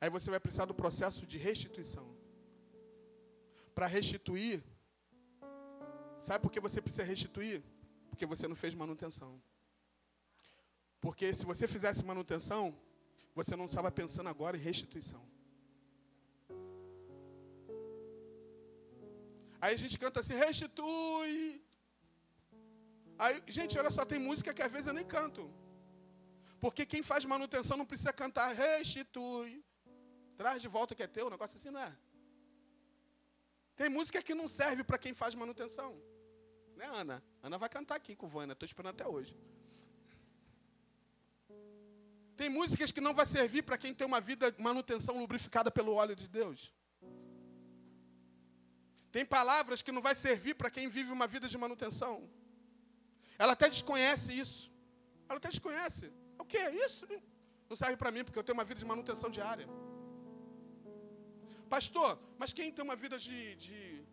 Aí 0.00 0.08
você 0.08 0.30
vai 0.30 0.38
precisar 0.38 0.66
do 0.66 0.74
processo 0.74 1.26
de 1.26 1.36
restituição. 1.36 2.16
Para 3.74 3.86
restituir, 3.86 4.62
sabe 6.20 6.42
por 6.42 6.52
que 6.52 6.60
você 6.60 6.80
precisa 6.80 7.02
restituir? 7.02 7.62
Porque 8.16 8.24
você 8.24 8.48
não 8.48 8.56
fez 8.56 8.74
manutenção. 8.74 9.30
Porque 11.02 11.34
se 11.34 11.44
você 11.44 11.68
fizesse 11.68 12.02
manutenção, 12.02 12.74
você 13.34 13.54
não 13.54 13.66
estava 13.66 13.90
pensando 13.90 14.30
agora 14.30 14.56
em 14.56 14.60
restituição. 14.60 15.22
Aí 19.60 19.74
a 19.74 19.76
gente 19.76 19.98
canta 19.98 20.20
assim, 20.20 20.32
restitui. 20.32 21.62
Aí, 23.18 23.42
gente, 23.46 23.78
olha 23.78 23.90
só, 23.90 24.02
tem 24.06 24.18
música 24.18 24.54
que 24.54 24.62
às 24.62 24.72
vezes 24.72 24.86
eu 24.86 24.94
nem 24.94 25.04
canto. 25.04 25.52
Porque 26.58 26.86
quem 26.86 27.02
faz 27.02 27.22
manutenção 27.26 27.76
não 27.76 27.84
precisa 27.84 28.14
cantar, 28.14 28.54
restitui. 28.54 29.62
Traz 30.38 30.62
de 30.62 30.68
volta 30.68 30.94
o 30.94 30.96
que 30.96 31.02
é 31.02 31.06
teu, 31.06 31.26
um 31.26 31.34
negócio 31.36 31.58
assim, 31.58 31.70
não 31.70 31.82
é? 31.82 31.94
Tem 33.74 33.90
música 33.90 34.22
que 34.22 34.34
não 34.34 34.48
serve 34.48 34.82
para 34.82 34.96
quem 34.96 35.12
faz 35.12 35.34
manutenção. 35.34 36.00
Né, 36.76 36.86
Ana? 36.86 37.22
Ana 37.42 37.58
vai 37.58 37.68
cantar 37.68 37.96
aqui 37.96 38.14
com 38.14 38.26
o 38.26 38.28
Vânia, 38.28 38.52
estou 38.52 38.66
esperando 38.66 38.94
até 38.94 39.08
hoje. 39.08 39.36
Tem 42.36 42.50
músicas 42.50 42.92
que 42.92 43.00
não 43.00 43.14
vai 43.14 43.24
servir 43.24 43.62
para 43.62 43.78
quem 43.78 43.94
tem 43.94 44.06
uma 44.06 44.20
vida 44.20 44.54
manutenção 44.58 45.18
lubrificada 45.18 45.70
pelo 45.70 45.94
óleo 45.94 46.14
de 46.14 46.28
Deus. 46.28 46.74
Tem 49.10 49.24
palavras 49.24 49.80
que 49.80 49.90
não 49.90 50.02
vai 50.02 50.14
servir 50.14 50.54
para 50.54 50.70
quem 50.70 50.88
vive 50.88 51.10
uma 51.10 51.26
vida 51.26 51.48
de 51.48 51.56
manutenção. 51.56 52.28
Ela 53.38 53.54
até 53.54 53.70
desconhece 53.70 54.38
isso. 54.38 54.70
Ela 55.26 55.38
até 55.38 55.48
desconhece. 55.48 56.12
O 56.38 56.44
que 56.44 56.58
é 56.58 56.74
isso? 56.86 57.06
Não 57.70 57.76
serve 57.76 57.96
para 57.96 58.10
mim 58.10 58.22
porque 58.22 58.38
eu 58.38 58.44
tenho 58.44 58.58
uma 58.58 58.64
vida 58.64 58.78
de 58.78 58.84
manutenção 58.84 59.30
diária. 59.30 59.66
Pastor, 61.70 62.20
mas 62.38 62.52
quem 62.52 62.70
tem 62.70 62.84
uma 62.84 62.94
vida 62.94 63.18
de, 63.18 63.54
de 63.54 64.05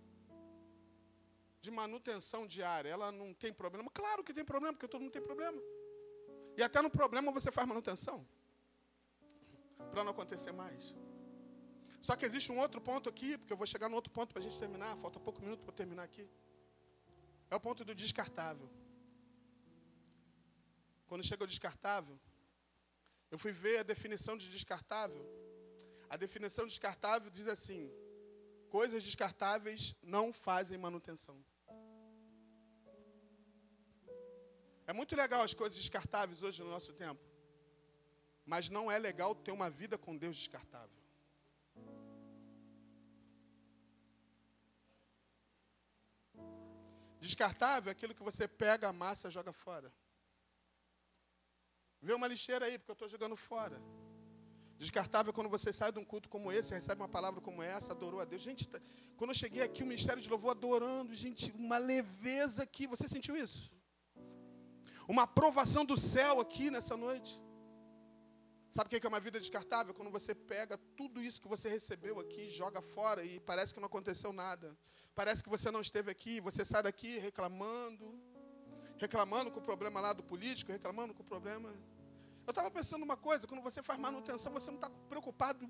de 1.64 1.72
manutenção 1.72 2.46
diária, 2.46 2.90
ela 2.90 3.10
não 3.10 3.34
tem 3.34 3.54
problema? 3.54 3.90
Claro 3.90 4.22
que 4.22 4.34
tem 4.34 4.44
problema, 4.44 4.74
porque 4.74 4.88
todo 4.94 5.02
mundo 5.02 5.14
tem 5.14 5.22
problema. 5.22 5.60
E 6.58 6.62
até 6.62 6.82
no 6.82 6.90
problema 6.90 7.32
você 7.32 7.50
faz 7.58 7.66
manutenção. 7.66 8.28
Para 9.90 10.04
não 10.04 10.12
acontecer 10.12 10.52
mais. 10.52 10.94
Só 12.02 12.18
que 12.18 12.26
existe 12.26 12.52
um 12.52 12.60
outro 12.60 12.82
ponto 12.82 13.08
aqui, 13.08 13.38
porque 13.38 13.54
eu 13.54 13.56
vou 13.56 13.66
chegar 13.66 13.88
no 13.88 13.96
outro 13.96 14.12
ponto 14.12 14.34
para 14.34 14.42
a 14.42 14.46
gente 14.46 14.60
terminar, 14.60 14.98
falta 14.98 15.22
pouco 15.22 15.40
minuto 15.40 15.64
para 15.64 15.74
terminar 15.74 16.04
aqui. 16.04 16.30
É 17.50 17.56
o 17.56 17.62
ponto 17.62 17.86
do 17.86 17.96
descartável. 17.96 18.70
Quando 21.08 21.24
chega 21.24 21.46
o 21.46 21.48
descartável, 21.48 22.20
eu 23.32 23.40
fui 23.40 23.54
ver 23.54 23.78
a 23.80 23.84
definição 23.84 24.36
de 24.36 24.52
descartável. 24.52 25.26
A 26.10 26.18
definição 26.18 26.66
de 26.66 26.72
descartável 26.72 27.32
diz 27.32 27.48
assim: 27.48 27.90
coisas 28.70 29.02
descartáveis 29.02 29.96
não 30.04 30.34
fazem 30.34 30.78
manutenção. 30.78 31.42
É 34.86 34.94
muito 34.94 35.16
legal 35.16 35.42
as 35.42 35.54
coisas 35.54 35.78
descartáveis 35.78 36.44
hoje 36.44 36.62
no 36.62 36.70
nosso 36.70 36.94
tempo. 36.94 37.22
Mas 38.46 38.70
não 38.70 38.92
é 38.92 39.00
legal 39.00 39.34
ter 39.34 39.52
uma 39.52 39.70
vida 39.70 39.98
com 39.98 40.18
Deus 40.18 40.36
descartável. 40.36 41.04
Descartável 47.20 47.90
é 47.90 47.94
aquilo 47.94 48.14
que 48.14 48.22
você 48.22 48.48
pega, 48.48 48.90
amassa 48.90 49.30
joga 49.30 49.54
fora. 49.54 49.94
Vê 52.02 52.14
uma 52.14 52.28
lixeira 52.28 52.66
aí, 52.66 52.78
porque 52.78 52.92
eu 52.92 52.94
estou 52.94 53.08
jogando 53.08 53.38
fora. 53.38 53.82
Descartável 54.78 55.32
quando 55.32 55.50
você 55.50 55.72
sai 55.72 55.94
de 55.94 56.00
um 56.00 56.04
culto 56.04 56.28
como 56.28 56.52
esse, 56.52 56.74
recebe 56.74 57.02
uma 57.02 57.08
palavra 57.08 57.40
como 57.40 57.64
essa, 57.64 57.94
adorou 57.94 58.20
a 58.20 58.26
Deus. 58.26 58.42
Gente, 58.42 58.68
tá, 58.68 58.78
quando 59.16 59.30
eu 59.30 59.36
cheguei 59.36 59.62
aqui, 59.62 59.84
o 59.84 59.86
ministério 59.86 60.22
de 60.22 60.30
louvor 60.30 60.52
adorando, 60.52 61.14
gente, 61.14 61.50
uma 61.54 61.78
leveza 61.78 62.64
aqui. 62.64 62.88
Você 62.88 63.08
sentiu 63.08 63.38
isso? 63.38 63.72
Uma 65.08 65.24
aprovação 65.24 65.86
do 65.86 65.98
céu 65.98 66.40
aqui 66.40 66.72
nessa 66.72 66.96
noite. 66.96 67.42
Sabe 68.70 68.88
o 68.88 69.00
que 69.00 69.06
é 69.06 69.10
uma 69.10 69.20
vida 69.20 69.40
descartável? 69.40 69.94
Quando 69.94 70.10
você 70.10 70.34
pega 70.34 70.78
tudo 70.98 71.22
isso 71.22 71.42
que 71.42 71.48
você 71.48 71.70
recebeu 71.70 72.20
aqui, 72.20 72.50
joga 72.50 72.82
fora 72.82 73.24
e 73.24 73.40
parece 73.40 73.74
que 73.74 73.80
não 73.80 73.86
aconteceu 73.86 74.34
nada. 74.34 74.76
Parece 75.14 75.44
que 75.44 75.50
você 75.50 75.70
não 75.70 75.82
esteve 75.82 76.10
aqui, 76.10 76.42
você 76.42 76.66
sai 76.66 76.82
daqui 76.82 77.20
reclamando, 77.20 78.20
reclamando 78.98 79.52
com 79.52 79.60
o 79.60 79.62
problema 79.62 80.00
lá 80.00 80.12
do 80.12 80.24
político, 80.24 80.72
reclamando 80.72 81.14
com 81.14 81.22
o 81.22 81.26
problema. 81.26 81.70
Eu 82.48 82.50
estava 82.50 82.72
pensando 82.72 83.04
uma 83.04 83.16
coisa, 83.16 83.46
quando 83.46 83.62
você 83.62 83.84
faz 83.84 84.00
manutenção, 84.00 84.52
você 84.52 84.72
não 84.72 84.78
está 84.78 84.90
preocupado 85.08 85.70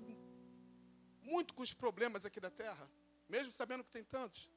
muito 1.22 1.52
com 1.52 1.62
os 1.62 1.74
problemas 1.74 2.24
aqui 2.24 2.40
da 2.40 2.50
terra, 2.50 2.90
mesmo 3.28 3.52
sabendo 3.52 3.84
que 3.84 3.90
tem 3.90 4.02
tantos. 4.02 4.50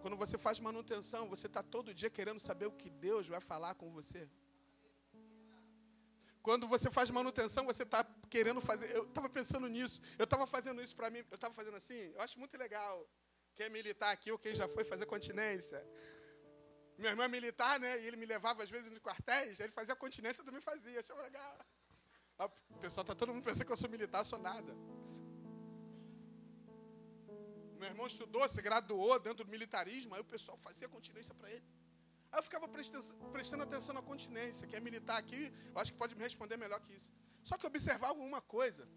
Quando 0.00 0.16
você 0.16 0.36
faz 0.38 0.60
manutenção, 0.60 1.28
você 1.28 1.46
está 1.46 1.62
todo 1.62 1.94
dia 1.94 2.10
querendo 2.10 2.40
saber 2.40 2.66
o 2.66 2.72
que 2.72 2.90
Deus 2.90 3.26
vai 3.26 3.40
falar 3.40 3.74
com 3.74 3.90
você. 3.90 4.28
Quando 6.42 6.68
você 6.68 6.88
faz 6.90 7.10
manutenção, 7.10 7.64
você 7.64 7.82
está 7.82 8.04
querendo 8.30 8.60
fazer. 8.60 8.88
Eu 8.94 9.04
estava 9.04 9.28
pensando 9.28 9.66
nisso. 9.68 10.00
Eu 10.16 10.24
estava 10.24 10.46
fazendo 10.46 10.80
isso 10.80 10.94
para 10.94 11.10
mim. 11.10 11.18
Eu 11.30 11.34
estava 11.34 11.52
fazendo 11.52 11.76
assim. 11.76 12.12
Eu 12.14 12.20
acho 12.20 12.38
muito 12.38 12.56
legal. 12.56 13.04
Quem 13.54 13.66
é 13.66 13.68
militar 13.68 14.12
aqui 14.12 14.30
ou 14.30 14.38
quem 14.38 14.54
já 14.54 14.68
foi 14.68 14.84
fazer 14.84 15.06
continência. 15.06 15.84
Meu 16.96 17.10
irmão 17.10 17.24
é 17.24 17.28
militar, 17.28 17.80
né? 17.80 18.00
E 18.00 18.06
ele 18.06 18.16
me 18.16 18.26
levava 18.26 18.62
às 18.62 18.70
vezes 18.70 18.90
nos 18.90 19.00
quartéis. 19.00 19.58
Ele 19.58 19.72
fazia 19.72 19.96
continência, 19.96 20.40
eu 20.40 20.44
também 20.44 20.60
fazia. 20.60 21.00
Achava 21.00 21.22
legal. 21.22 21.58
O 22.70 22.78
pessoal 22.78 23.02
está 23.02 23.14
todo 23.14 23.34
mundo 23.34 23.42
pensando 23.42 23.66
que 23.66 23.72
eu 23.72 23.76
sou 23.76 23.90
militar, 23.90 24.24
sou 24.24 24.38
nada. 24.38 24.72
Meu 27.80 27.88
irmão 27.88 28.06
estudou, 28.06 28.48
se 28.48 28.60
graduou 28.62 29.18
dentro 29.18 29.44
do 29.44 29.50
militarismo. 29.50 30.14
Aí 30.14 30.20
o 30.20 30.24
pessoal 30.24 30.56
fazia 30.56 30.88
continência 30.88 31.34
para 31.34 31.50
ele. 31.50 31.64
Aí 32.32 32.38
eu 32.38 32.42
ficava 32.42 32.68
prestando 32.68 33.62
atenção 33.62 33.94
na 33.94 34.02
continência. 34.02 34.66
Quem 34.68 34.78
é 34.78 34.80
militar 34.80 35.18
aqui, 35.18 35.52
eu 35.74 35.80
acho 35.80 35.92
que 35.92 35.98
pode 35.98 36.14
me 36.14 36.22
responder 36.22 36.56
melhor 36.56 36.80
que 36.80 36.92
isso. 36.94 37.12
Só 37.42 37.56
que 37.56 37.66
observava 37.66 38.12
alguma 38.12 38.40
coisa. 38.40 38.88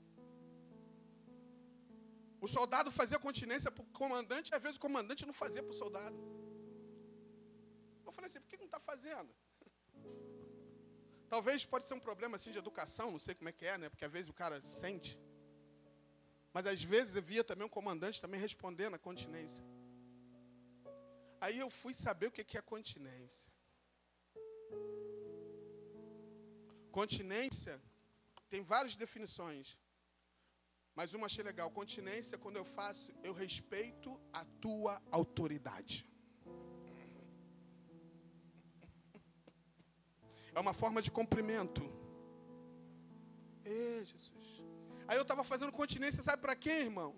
O 2.41 2.47
soldado 2.47 2.89
fazia 2.91 3.19
continência 3.19 3.69
para 3.71 3.83
o 3.83 3.85
comandante, 3.87 4.51
e 4.51 4.55
às 4.55 4.61
vezes 4.61 4.77
o 4.77 4.81
comandante 4.81 5.25
não 5.25 5.33
fazia 5.33 5.61
para 5.61 5.71
o 5.71 5.73
soldado. 5.73 6.17
Eu 8.05 8.11
falei 8.11 8.29
assim, 8.29 8.39
por 8.41 8.49
que 8.49 8.57
não 8.57 8.65
está 8.65 8.79
fazendo? 8.79 9.29
Talvez 11.29 11.65
pode 11.65 11.85
ser 11.85 11.93
um 11.93 11.99
problema 11.99 12.37
assim 12.37 12.51
de 12.51 12.57
educação, 12.57 13.11
não 13.11 13.19
sei 13.19 13.35
como 13.35 13.49
é 13.49 13.51
que 13.51 13.65
é, 13.65 13.77
né? 13.77 13.89
Porque 13.89 14.05
às 14.05 14.11
vezes 14.11 14.29
o 14.29 14.33
cara 14.33 14.61
sente. 14.65 15.19
Mas 16.53 16.65
às 16.65 16.81
vezes 16.83 17.15
eu 17.15 17.21
via 17.21 17.43
também 17.43 17.65
um 17.65 17.69
comandante 17.69 18.21
também 18.21 18.39
respondendo 18.39 18.95
a 18.95 18.99
continência. 18.99 19.63
Aí 21.41 21.57
eu 21.59 21.69
fui 21.69 21.93
saber 21.93 22.27
o 22.27 22.31
que 22.31 22.57
é 22.57 22.61
continência. 22.61 23.51
Continência 26.91 27.81
tem 28.49 28.61
várias 28.61 28.95
definições. 28.95 29.79
Mas 30.95 31.13
uma 31.13 31.27
achei 31.27 31.43
legal. 31.43 31.69
Continência, 31.71 32.37
quando 32.37 32.57
eu 32.57 32.65
faço, 32.65 33.13
eu 33.23 33.33
respeito 33.33 34.19
a 34.33 34.43
tua 34.59 35.01
autoridade. 35.11 36.05
É 40.53 40.59
uma 40.59 40.73
forma 40.73 41.01
de 41.01 41.11
cumprimento. 41.11 41.81
Ei, 43.63 44.03
Jesus. 44.03 44.58
Aí 45.09 45.17
eu 45.17 45.23
estava 45.23 45.43
fazendo 45.43 45.71
continência, 45.71 46.21
sabe 46.21 46.39
para 46.39 46.55
quem, 46.55 46.81
irmão? 46.81 47.15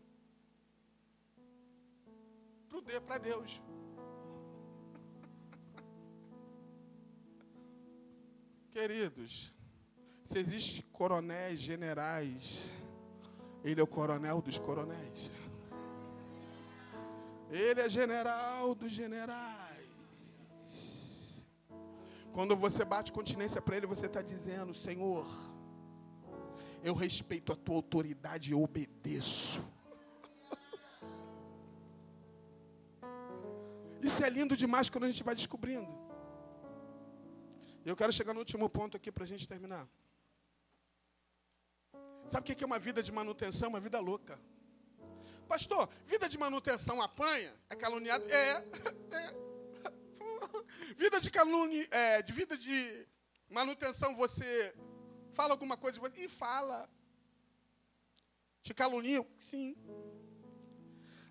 Para 3.05 3.17
Deus. 3.17 3.51
Queridos, 8.71 9.53
se 10.23 10.39
existe 10.39 10.83
coronéis, 10.83 11.59
generais, 11.59 12.69
ele 13.61 13.81
é 13.81 13.83
o 13.83 13.87
coronel 13.87 14.41
dos 14.41 14.57
coronéis. 14.57 15.29
Ele 17.49 17.81
é 17.81 17.89
general 17.89 18.73
dos 18.73 18.93
generais. 18.93 19.89
Quando 22.31 22.55
você 22.55 22.85
bate 22.85 23.11
continência 23.11 23.61
para 23.61 23.75
ele, 23.75 23.85
você 23.85 24.05
está 24.05 24.21
dizendo: 24.21 24.73
Senhor, 24.73 25.27
eu 26.83 26.93
respeito 26.93 27.51
a 27.51 27.55
tua 27.55 27.75
autoridade 27.75 28.51
e 28.51 28.55
obedeço. 28.55 29.63
Isso 34.01 34.23
é 34.23 34.29
lindo 34.29 34.57
demais 34.57 34.89
quando 34.89 35.03
a 35.03 35.11
gente 35.11 35.23
vai 35.23 35.35
descobrindo. 35.35 35.91
Eu 37.85 37.95
quero 37.95 38.11
chegar 38.11 38.33
no 38.33 38.39
último 38.39 38.69
ponto 38.69 38.97
aqui 38.97 39.11
para 39.11 39.23
a 39.23 39.27
gente 39.27 39.47
terminar. 39.47 39.87
Sabe 42.27 42.51
o 42.51 42.55
que 42.55 42.63
é 42.63 42.67
uma 42.67 42.79
vida 42.79 43.03
de 43.03 43.11
manutenção? 43.11 43.69
Uma 43.69 43.79
vida 43.79 43.99
louca. 43.99 44.39
Pastor, 45.47 45.89
vida 46.05 46.29
de 46.29 46.37
manutenção 46.37 47.01
apanha? 47.01 47.53
É 47.69 47.75
caluniado? 47.75 48.23
É. 48.29 48.51
é. 49.11 49.41
Vida 50.97 51.19
de 51.19 51.29
calúnia, 51.29 51.87
é, 51.91 52.21
de 52.21 52.33
vida 52.33 52.57
de 52.57 53.07
manutenção, 53.49 54.15
você 54.15 54.73
fala 55.31 55.53
alguma 55.53 55.77
coisa 55.77 55.99
de 55.99 55.99
você 55.99 56.25
e 56.25 56.29
fala. 56.29 56.89
Te 58.61 58.73
caluniam? 58.73 59.25
Sim. 59.39 59.75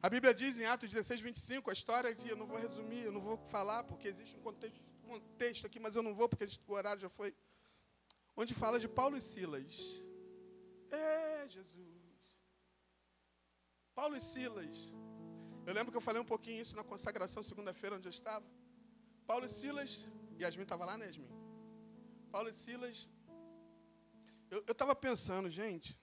A 0.02 0.08
Bíblia 0.08 0.34
diz 0.34 0.58
em 0.58 0.64
Atos 0.64 0.90
16, 0.90 1.20
25, 1.20 1.70
a 1.70 1.72
história 1.72 2.14
de, 2.14 2.28
eu 2.28 2.36
não 2.36 2.46
vou 2.46 2.58
resumir, 2.58 3.02
eu 3.04 3.12
não 3.12 3.20
vou 3.20 3.36
falar, 3.46 3.84
porque 3.84 4.08
existe 4.08 4.36
um 4.36 4.40
contexto 4.40 4.90
contexto 5.10 5.66
aqui, 5.66 5.80
mas 5.80 5.96
eu 5.96 6.02
não 6.06 6.14
vou 6.14 6.28
porque 6.28 6.46
o 6.68 6.72
horário 6.72 7.00
já 7.06 7.08
foi. 7.08 7.34
Onde 8.36 8.54
fala 8.54 8.78
de 8.78 8.88
Paulo 8.88 9.16
e 9.16 9.22
Silas. 9.30 9.74
É, 10.90 11.48
Jesus. 11.48 12.38
Paulo 13.98 14.16
e 14.16 14.20
Silas. 14.20 14.92
Eu 15.66 15.74
lembro 15.74 15.90
que 15.92 15.98
eu 16.00 16.06
falei 16.08 16.20
um 16.22 16.30
pouquinho 16.34 16.62
isso 16.62 16.76
na 16.76 16.84
consagração 16.84 17.42
segunda-feira, 17.42 17.96
onde 17.96 18.08
eu 18.08 18.16
estava. 18.18 18.46
Paulo 19.26 19.46
e 19.46 19.48
Silas. 19.48 19.90
Yasmin 20.40 20.62
estava 20.62 20.84
lá, 20.84 20.96
né, 20.96 21.06
Yasmin? 21.06 21.28
Paulo 22.30 22.48
e 22.48 22.54
Silas. 22.54 23.10
Eu 24.50 24.72
estava 24.72 24.94
pensando, 24.94 25.48
gente. 25.48 25.98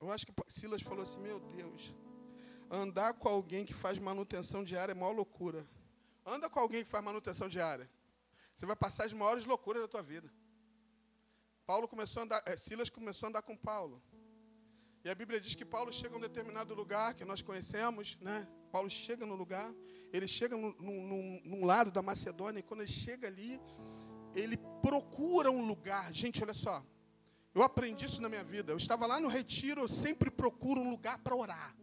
Eu 0.00 0.10
acho 0.12 0.24
que 0.24 0.32
Silas 0.48 0.82
falou 0.82 1.02
assim: 1.02 1.20
Meu 1.20 1.40
Deus, 1.40 1.94
andar 2.70 3.14
com 3.14 3.28
alguém 3.28 3.64
que 3.64 3.74
faz 3.74 3.98
manutenção 3.98 4.62
diária 4.62 4.92
é 4.92 4.94
maior 4.94 5.12
loucura. 5.12 5.68
Anda 6.24 6.48
com 6.48 6.60
alguém 6.60 6.84
que 6.84 6.90
faz 6.90 7.04
manutenção 7.04 7.48
diária. 7.48 7.90
Você 8.54 8.66
vai 8.66 8.76
passar 8.76 9.06
as 9.06 9.12
maiores 9.12 9.44
loucuras 9.44 9.82
da 9.82 9.88
tua 9.88 10.02
vida. 10.02 10.32
Paulo 11.66 11.88
começou 11.88 12.20
a 12.20 12.24
andar, 12.24 12.42
é, 12.46 12.56
Silas 12.56 12.88
começou 12.88 13.26
a 13.26 13.30
andar 13.30 13.42
com 13.42 13.56
Paulo. 13.56 14.02
E 15.04 15.10
a 15.10 15.14
Bíblia 15.14 15.40
diz 15.40 15.54
que 15.54 15.64
Paulo 15.64 15.92
chega 15.92 16.14
a 16.14 16.18
um 16.18 16.20
determinado 16.20 16.74
lugar 16.74 17.14
que 17.14 17.24
nós 17.24 17.42
conhecemos, 17.42 18.16
né? 18.20 18.48
Paulo 18.70 18.90
chega 18.90 19.24
no 19.24 19.34
lugar, 19.34 19.72
ele 20.12 20.28
chega 20.28 20.56
num, 20.56 20.74
num, 20.78 21.40
num 21.44 21.64
lado 21.64 21.90
da 21.90 22.02
Macedônia, 22.02 22.60
e 22.60 22.62
quando 22.62 22.80
ele 22.80 22.90
chega 22.90 23.26
ali, 23.26 23.60
ele 24.34 24.56
procura 24.82 25.50
um 25.50 25.66
lugar. 25.66 26.12
Gente, 26.12 26.42
olha 26.42 26.52
só, 26.52 26.84
eu 27.58 27.64
aprendi 27.64 28.04
isso 28.04 28.22
na 28.22 28.28
minha 28.28 28.44
vida. 28.44 28.72
Eu 28.72 28.76
estava 28.76 29.04
lá 29.04 29.18
no 29.18 29.26
retiro, 29.28 29.80
eu 29.80 29.88
sempre 29.88 30.30
procuro 30.30 30.80
um 30.80 30.90
lugar 30.90 31.18
para 31.18 31.34
orar. 31.34 31.74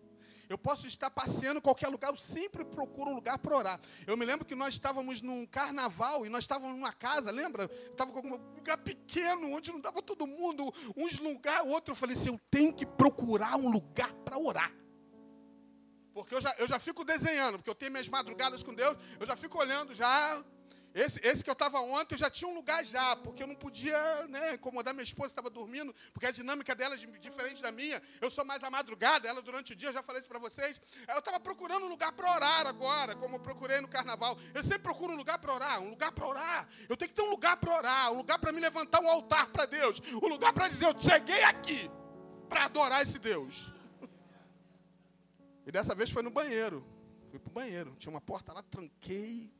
Eu 0.48 0.58
posso 0.58 0.88
estar 0.88 1.10
passeando 1.10 1.58
em 1.58 1.62
qualquer 1.62 1.88
lugar, 1.90 2.12
eu 2.12 2.18
sempre 2.18 2.64
procuro 2.64 3.10
um 3.10 3.16
lugar 3.16 3.38
para 3.40 3.58
orar. 3.58 3.82
Eu 4.06 4.16
me 4.16 4.26
lembro 4.26 4.46
que 4.46 4.56
nós 4.56 4.76
estávamos 4.76 5.22
num 5.22 5.46
carnaval 5.46 6.26
e 6.26 6.30
nós 6.30 6.44
estávamos 6.44 6.76
numa 6.76 6.94
casa, 6.94 7.32
lembra? 7.32 7.70
Estava 7.92 8.12
com 8.12 8.26
um 8.26 8.56
lugar 8.56 8.78
pequeno, 8.78 9.52
onde 9.52 9.72
não 9.72 9.82
dava 9.82 10.02
todo 10.02 10.26
mundo, 10.26 10.72
uns 10.96 11.18
lugar, 11.18 11.64
outro. 11.64 11.92
Eu 11.92 11.96
falei 11.96 12.16
assim: 12.16 12.30
eu 12.30 12.40
tenho 12.50 12.72
que 12.72 12.86
procurar 12.86 13.58
um 13.58 13.70
lugar 13.70 14.14
para 14.24 14.38
orar. 14.38 14.72
Porque 16.14 16.36
eu 16.36 16.40
já, 16.40 16.56
eu 16.60 16.68
já 16.68 16.80
fico 16.80 17.04
desenhando, 17.04 17.58
porque 17.58 17.70
eu 17.70 17.76
tenho 17.76 17.92
minhas 17.92 18.08
madrugadas 18.08 18.64
com 18.64 18.74
Deus, 18.74 18.98
eu 19.20 19.26
já 19.26 19.36
fico 19.36 19.60
olhando 19.60 19.94
já 19.94 20.42
esse, 20.96 21.20
esse 21.28 21.44
que 21.44 21.50
eu 21.50 21.54
estava 21.54 21.78
ontem, 21.82 22.16
eu 22.16 22.18
já 22.18 22.30
tinha 22.30 22.50
um 22.50 22.56
lugar 22.56 22.82
já, 22.86 23.18
porque 23.18 23.44
eu 23.44 23.48
não 23.48 23.56
podia 23.56 24.28
né, 24.30 24.54
incomodar 24.54 24.94
minha 24.94 25.04
esposa, 25.04 25.28
estava 25.28 25.50
dormindo, 25.50 25.94
porque 26.14 26.26
a 26.26 26.32
dinâmica 26.32 26.74
dela 26.74 26.96
é 26.96 26.98
diferente 26.98 27.62
da 27.62 27.70
minha. 27.70 28.02
Eu 28.22 28.32
sou 28.32 28.46
mais 28.46 28.64
à 28.64 28.70
madrugada, 28.70 29.28
ela 29.28 29.42
durante 29.42 29.74
o 29.74 29.76
dia, 29.76 29.90
eu 29.90 29.94
já 29.94 30.02
falei 30.02 30.22
isso 30.22 30.30
para 30.30 30.40
vocês. 30.40 30.80
Eu 31.10 31.20
estava 31.20 31.38
procurando 31.38 31.86
um 31.86 31.90
lugar 31.90 32.14
para 32.14 32.32
orar 32.32 32.68
agora, 32.68 33.14
como 33.18 33.36
eu 33.36 33.40
procurei 33.42 33.82
no 33.82 33.90
carnaval. 33.90 34.38
Eu 34.54 34.64
sempre 34.64 34.80
procuro 34.80 35.12
um 35.12 35.18
lugar 35.18 35.38
para 35.38 35.54
orar, 35.54 35.82
um 35.82 35.90
lugar 35.90 36.14
para 36.14 36.26
orar. 36.26 36.70
Eu 36.88 36.96
tenho 36.96 37.10
que 37.10 37.16
ter 37.16 37.24
um 37.24 37.30
lugar 37.30 37.58
para 37.58 37.76
orar, 37.76 38.14
um 38.14 38.18
lugar 38.18 38.40
para 38.40 38.54
me 38.54 38.62
levantar 38.62 39.02
um 39.02 39.10
altar 39.10 39.48
para 39.48 39.66
Deus, 39.66 40.02
um 40.24 40.28
lugar 40.30 40.54
para 40.54 40.70
dizer, 40.70 40.86
eu 40.86 40.98
cheguei 40.98 41.44
aqui 41.44 41.92
para 42.48 42.64
adorar 42.64 43.02
esse 43.02 43.20
Deus. 43.20 43.74
E 45.68 45.72
dessa 45.74 45.94
vez 45.94 46.10
foi 46.10 46.24
no 46.24 46.30
banheiro. 46.30 46.86
Fui 47.32 47.40
para 47.40 47.50
o 47.50 47.54
banheiro. 47.54 47.96
Tinha 47.98 48.12
uma 48.12 48.22
porta 48.22 48.54
lá, 48.54 48.64
tranquei. 48.64 49.52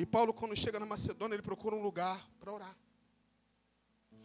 E 0.00 0.06
Paulo, 0.06 0.32
quando 0.32 0.56
chega 0.56 0.80
na 0.80 0.86
Macedônia, 0.86 1.34
ele 1.34 1.42
procura 1.42 1.76
um 1.76 1.82
lugar 1.82 2.26
para 2.40 2.50
orar. 2.50 2.74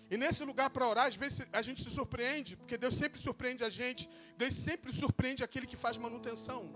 E 0.10 0.16
nesse 0.16 0.42
lugar 0.46 0.70
para 0.70 0.88
orar, 0.88 1.08
às 1.08 1.18
vezes 1.18 1.46
a 1.52 1.62
gente 1.62 1.84
se 1.84 1.90
surpreende, 1.90 2.56
porque 2.56 2.78
Deus 2.78 2.96
sempre 2.96 3.20
surpreende 3.20 3.62
a 3.62 3.70
gente. 3.70 4.10
Deus 4.38 4.54
sempre 4.54 4.94
surpreende 4.94 5.44
aquele 5.44 5.68
que 5.68 5.76
faz 5.76 5.98
manutenção. 5.98 6.74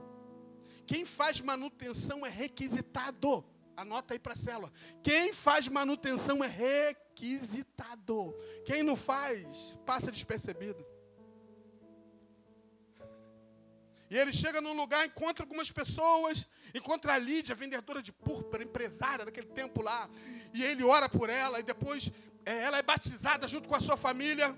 Quem 0.86 1.06
faz 1.06 1.40
manutenção 1.40 2.26
é 2.26 2.30
requisitado. 2.30 3.46
Anota 3.78 4.16
aí 4.16 4.20
para 4.20 4.34
a 4.34 4.36
célula. 4.36 4.70
Quem 5.02 5.32
faz 5.32 5.70
manutenção 5.70 6.44
é 6.44 6.48
requisitado. 6.48 8.36
Quem 8.66 8.84
não 8.84 8.98
faz, 8.98 9.78
passa 9.86 10.12
despercebido. 10.12 10.86
E 14.10 14.18
ele 14.18 14.34
chega 14.34 14.60
num 14.60 14.74
lugar, 14.74 15.06
encontra 15.06 15.44
algumas 15.44 15.72
pessoas, 15.72 16.48
encontra 16.74 17.14
a 17.14 17.18
Lídia, 17.18 17.54
vendedora 17.54 18.02
de 18.02 18.12
púrpura, 18.12 18.64
empresária 18.64 19.24
daquele 19.24 19.48
tempo 19.48 19.82
lá. 19.82 20.10
E 20.54 20.64
ele 20.64 20.84
ora 20.84 21.08
por 21.08 21.30
ela, 21.30 21.60
e 21.60 21.64
depois 21.64 22.12
é, 22.46 22.64
ela 22.64 22.78
é 22.78 22.82
batizada 22.82 23.48
junto 23.48 23.70
com 23.70 23.76
a 23.76 23.82
sua 23.82 23.96
família. 23.96 24.56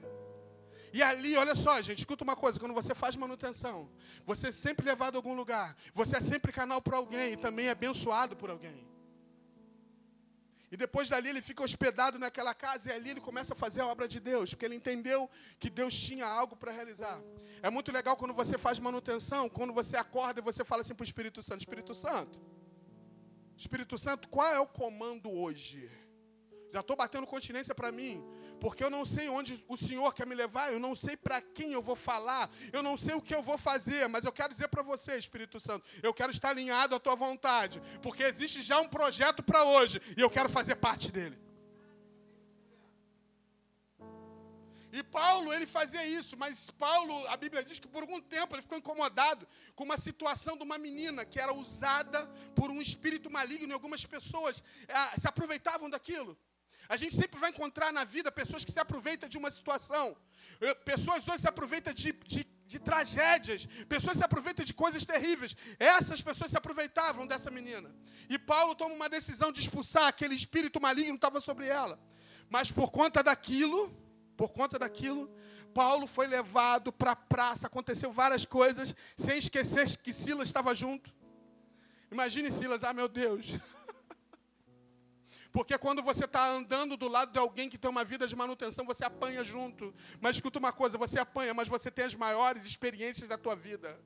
E 0.94 1.02
ali, 1.02 1.36
olha 1.36 1.56
só, 1.56 1.82
gente, 1.82 2.00
escuta 2.00 2.24
uma 2.24 2.36
coisa: 2.36 2.60
quando 2.60 2.74
você 2.74 2.96
faz 2.96 3.16
manutenção, 3.16 3.92
você 4.26 4.48
é 4.48 4.52
sempre 4.52 4.86
levado 4.86 5.16
a 5.16 5.18
algum 5.18 5.34
lugar, 5.34 5.76
você 5.94 6.18
é 6.18 6.22
sempre 6.22 6.52
canal 6.52 6.82
para 6.82 6.98
alguém 6.98 7.34
e 7.34 7.38
também 7.38 7.68
é 7.68 7.72
abençoado 7.72 8.36
por 8.38 8.50
alguém. 8.50 8.91
E 10.72 10.78
depois 10.78 11.10
dali 11.10 11.30
ele 11.30 11.42
fica 11.42 11.64
hospedado 11.64 12.18
naquela 12.18 12.54
casa 12.54 12.90
e 12.90 12.94
ali 12.94 13.10
ele 13.10 13.20
começa 13.20 13.54
a 13.54 13.58
fazer 13.58 13.82
a 13.82 13.88
obra 13.88 14.08
de 14.08 14.22
Deus, 14.22 14.52
porque 14.52 14.64
ele 14.64 14.76
entendeu 14.76 15.30
que 15.60 15.70
Deus 15.70 15.94
tinha 15.94 16.26
algo 16.26 16.56
para 16.56 16.72
realizar. 16.72 17.22
É 17.62 17.70
muito 17.70 17.92
legal 17.92 18.16
quando 18.16 18.34
você 18.34 18.58
faz 18.58 18.80
manutenção, 18.80 19.50
quando 19.50 19.74
você 19.74 19.98
acorda 19.98 20.40
e 20.40 20.44
você 20.44 20.64
fala 20.64 20.82
assim 20.82 20.96
para 20.96 21.04
o 21.04 21.06
Espírito 21.06 21.44
Santo: 21.44 21.60
Espírito 21.60 21.94
Santo, 21.94 22.42
Espírito 23.58 23.98
Santo, 23.98 24.30
qual 24.30 24.48
é 24.48 24.60
o 24.62 24.68
comando 24.68 25.30
hoje? 25.30 25.92
Já 26.72 26.80
estou 26.80 26.96
batendo 26.96 27.28
continência 27.28 27.76
para 27.76 27.92
mim, 27.92 28.24
porque 28.62 28.84
eu 28.84 28.91
não 28.91 29.04
sei 29.04 29.28
onde 29.28 29.65
o 29.67 29.76
Senhor 29.76 30.13
quer 30.13 30.28
me 30.28 30.36
levar, 30.36 30.71
eu 30.71 30.80
não 30.80 30.95
sei 30.95 31.17
para 31.17 31.41
quem 31.41 31.74
eu 31.74 31.82
vou 31.82 31.95
falar, 31.95 32.47
eu 32.71 32.84
não 32.84 32.95
sei 32.95 33.15
o 33.15 33.21
que 33.21 33.34
eu 33.34 33.41
vou 33.41 33.58
fazer, 33.58 34.08
mas 34.08 34.24
eu 34.24 34.32
quero 34.32 34.54
dizer 34.54 34.67
para 34.67 34.84
você, 34.84 35.17
Espírito 35.17 35.60
Santo, 35.60 35.84
eu 36.04 36.13
quero 36.13 36.32
estar 36.32 36.50
alinhado 36.50 36.93
à 36.93 37.00
tua 37.00 37.15
vontade, 37.15 37.82
porque 38.04 38.21
existe 38.21 38.62
já 38.62 38.80
um 38.80 38.88
projeto 38.88 39.41
para 39.41 39.63
hoje 39.63 40.00
e 40.15 40.21
eu 40.21 40.30
quero 40.30 40.47
fazer 40.47 40.76
parte 40.76 41.12
dele. 41.12 41.38
E 44.93 45.02
Paulo, 45.02 45.52
ele 45.52 45.65
fazia 45.65 46.06
isso, 46.06 46.38
mas 46.38 46.69
Paulo, 46.69 47.28
a 47.30 47.38
Bíblia 47.38 47.63
diz 47.63 47.80
que 47.80 47.88
por 47.88 48.04
algum 48.04 48.21
tempo 48.21 48.54
ele 48.54 48.62
ficou 48.62 48.78
incomodado 48.78 49.47
com 49.74 49.86
uma 49.86 49.97
situação 49.97 50.56
de 50.56 50.63
uma 50.63 50.78
menina 50.78 51.26
que 51.26 51.39
era 51.39 51.54
usada 51.54 52.28
por 52.54 52.69
um 52.69 52.80
espírito 52.80 53.32
maligno 53.32 53.69
e 53.69 53.74
algumas 53.74 54.06
pessoas 54.06 54.63
ah, 54.88 55.19
se 55.19 55.28
aproveitavam 55.28 55.89
daquilo. 55.89 56.38
A 56.89 56.98
gente 56.98 57.15
sempre 57.15 57.39
vai 57.39 57.50
encontrar 57.50 57.91
na 57.91 58.04
vida 58.04 58.32
pessoas 58.32 58.65
que 58.65 58.72
se 58.72 58.80
aproveitam 58.80 59.30
de 59.30 59.38
uma 59.38 59.52
situação. 59.52 60.15
Pessoas 60.86 61.28
hoje 61.28 61.41
se 61.41 61.48
aproveitam 61.48 61.94
de, 61.94 62.12
de, 62.12 62.46
de 62.65 62.80
tragédias. 62.80 63.65
Pessoas 63.88 64.17
se 64.17 64.24
aproveitam 64.24 64.65
de 64.65 64.74
coisas 64.74 65.06
terríveis. 65.06 65.56
Essas 65.80 66.22
pessoas 66.22 66.52
se 66.52 66.58
aproveitavam 66.58 67.26
dessa 67.28 67.50
menina. 67.50 67.94
E 68.30 68.38
Paulo 68.38 68.76
toma 68.76 68.94
uma 68.94 69.10
decisão 69.10 69.52
de 69.52 69.62
expulsar 69.62 70.08
aquele 70.08 70.36
espírito 70.36 70.82
maligno 70.82 71.12
que 71.12 71.17
estava 71.17 71.39
sobre 71.41 71.67
ela. 71.67 72.00
Mas 72.50 72.72
por 72.72 72.91
conta 72.91 73.24
daquilo, 73.24 73.89
por 74.36 74.50
conta 74.50 74.78
daquilo, 74.78 75.34
Paulo 75.74 76.06
foi 76.06 76.28
levado 76.28 76.91
para 76.91 77.12
a 77.12 77.15
praça, 77.15 77.67
aconteceu 77.67 78.12
várias 78.12 78.46
coisas, 78.46 78.96
sem 79.17 79.38
esquecer 79.38 79.86
que 79.98 80.12
Silas 80.12 80.50
estava 80.50 80.76
junto. 80.76 81.13
Imagine 82.12 82.52
Silas, 82.52 82.84
ah 82.84 82.94
meu 82.94 83.08
Deus, 83.08 83.46
porque 85.52 85.78
quando 85.78 86.02
você 86.02 86.26
está 86.26 86.48
andando 86.48 86.96
do 86.96 87.08
lado 87.08 87.32
de 87.32 87.40
alguém 87.40 87.70
que 87.70 87.78
tem 87.78 87.90
uma 87.90 88.06
vida 88.06 88.26
de 88.28 88.36
manutenção, 88.36 88.86
você 88.86 89.04
apanha 89.04 89.44
junto. 89.44 89.94
Mas 90.20 90.38
escuta 90.38 90.60
uma 90.60 90.72
coisa, 90.72 90.98
você 90.98 91.20
apanha, 91.20 91.54
mas 91.54 91.68
você 91.68 91.92
tem 91.92 92.06
as 92.06 92.16
maiores 92.16 92.66
experiências 92.66 93.28
da 93.28 93.38
tua 93.38 93.56
vida. 93.56 94.00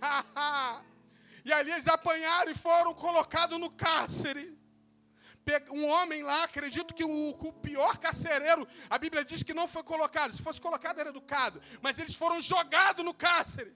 e 1.44 1.52
ali 1.52 1.72
eles 1.72 1.88
apanharam 1.88 2.52
e 2.52 2.54
foram 2.54 2.94
colocados 2.94 3.58
no 3.58 3.70
cárcere. 3.72 4.58
Um 5.72 5.86
homem 5.86 6.22
lá, 6.22 6.44
acredito 6.44 6.94
que 6.94 7.02
o, 7.02 7.52
pior 7.60 7.98
carcereiro, 7.98 8.68
a 8.88 8.96
Bíblia 8.98 9.24
diz 9.24 9.42
que 9.42 9.52
não 9.52 9.66
foi 9.66 9.82
colocado. 9.82 10.32
Se 10.32 10.42
fosse 10.42 10.60
colocado, 10.60 11.00
era 11.00 11.08
educado. 11.08 11.60
Mas 11.82 11.98
eles 11.98 12.14
foram 12.14 12.40
jogados 12.40 13.04
no 13.04 13.12
cárcere. 13.12 13.74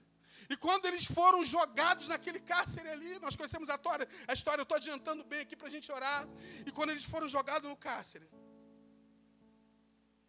E 0.49 0.55
quando 0.57 0.85
eles 0.85 1.05
foram 1.05 1.43
jogados 1.43 2.07
naquele 2.07 2.39
cárcere 2.39 2.89
ali, 2.89 3.19
nós 3.19 3.35
conhecemos 3.35 3.69
a 3.69 3.75
história, 3.75 4.07
a 4.27 4.33
história 4.33 4.61
eu 4.61 4.63
estou 4.63 4.77
adiantando 4.77 5.23
bem 5.23 5.41
aqui 5.41 5.55
para 5.55 5.67
a 5.67 5.71
gente 5.71 5.91
orar. 5.91 6.27
E 6.65 6.71
quando 6.71 6.91
eles 6.91 7.03
foram 7.03 7.27
jogados 7.27 7.69
no 7.69 7.75
cárcere, 7.75 8.29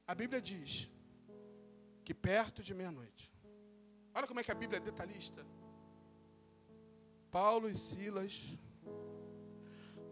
a 0.07 0.15
Bíblia 0.15 0.41
diz 0.41 0.89
que 2.05 2.15
perto 2.15 2.63
de 2.63 2.73
meia-noite, 2.73 3.33
olha 4.15 4.27
como 4.27 4.41
é 4.41 4.45
que 4.45 4.53
a 4.53 4.55
Bíblia 4.55 4.79
é 4.79 4.81
detalhista. 4.81 5.45
Paulo 7.31 7.69
e 7.69 7.77
Silas 7.77 8.59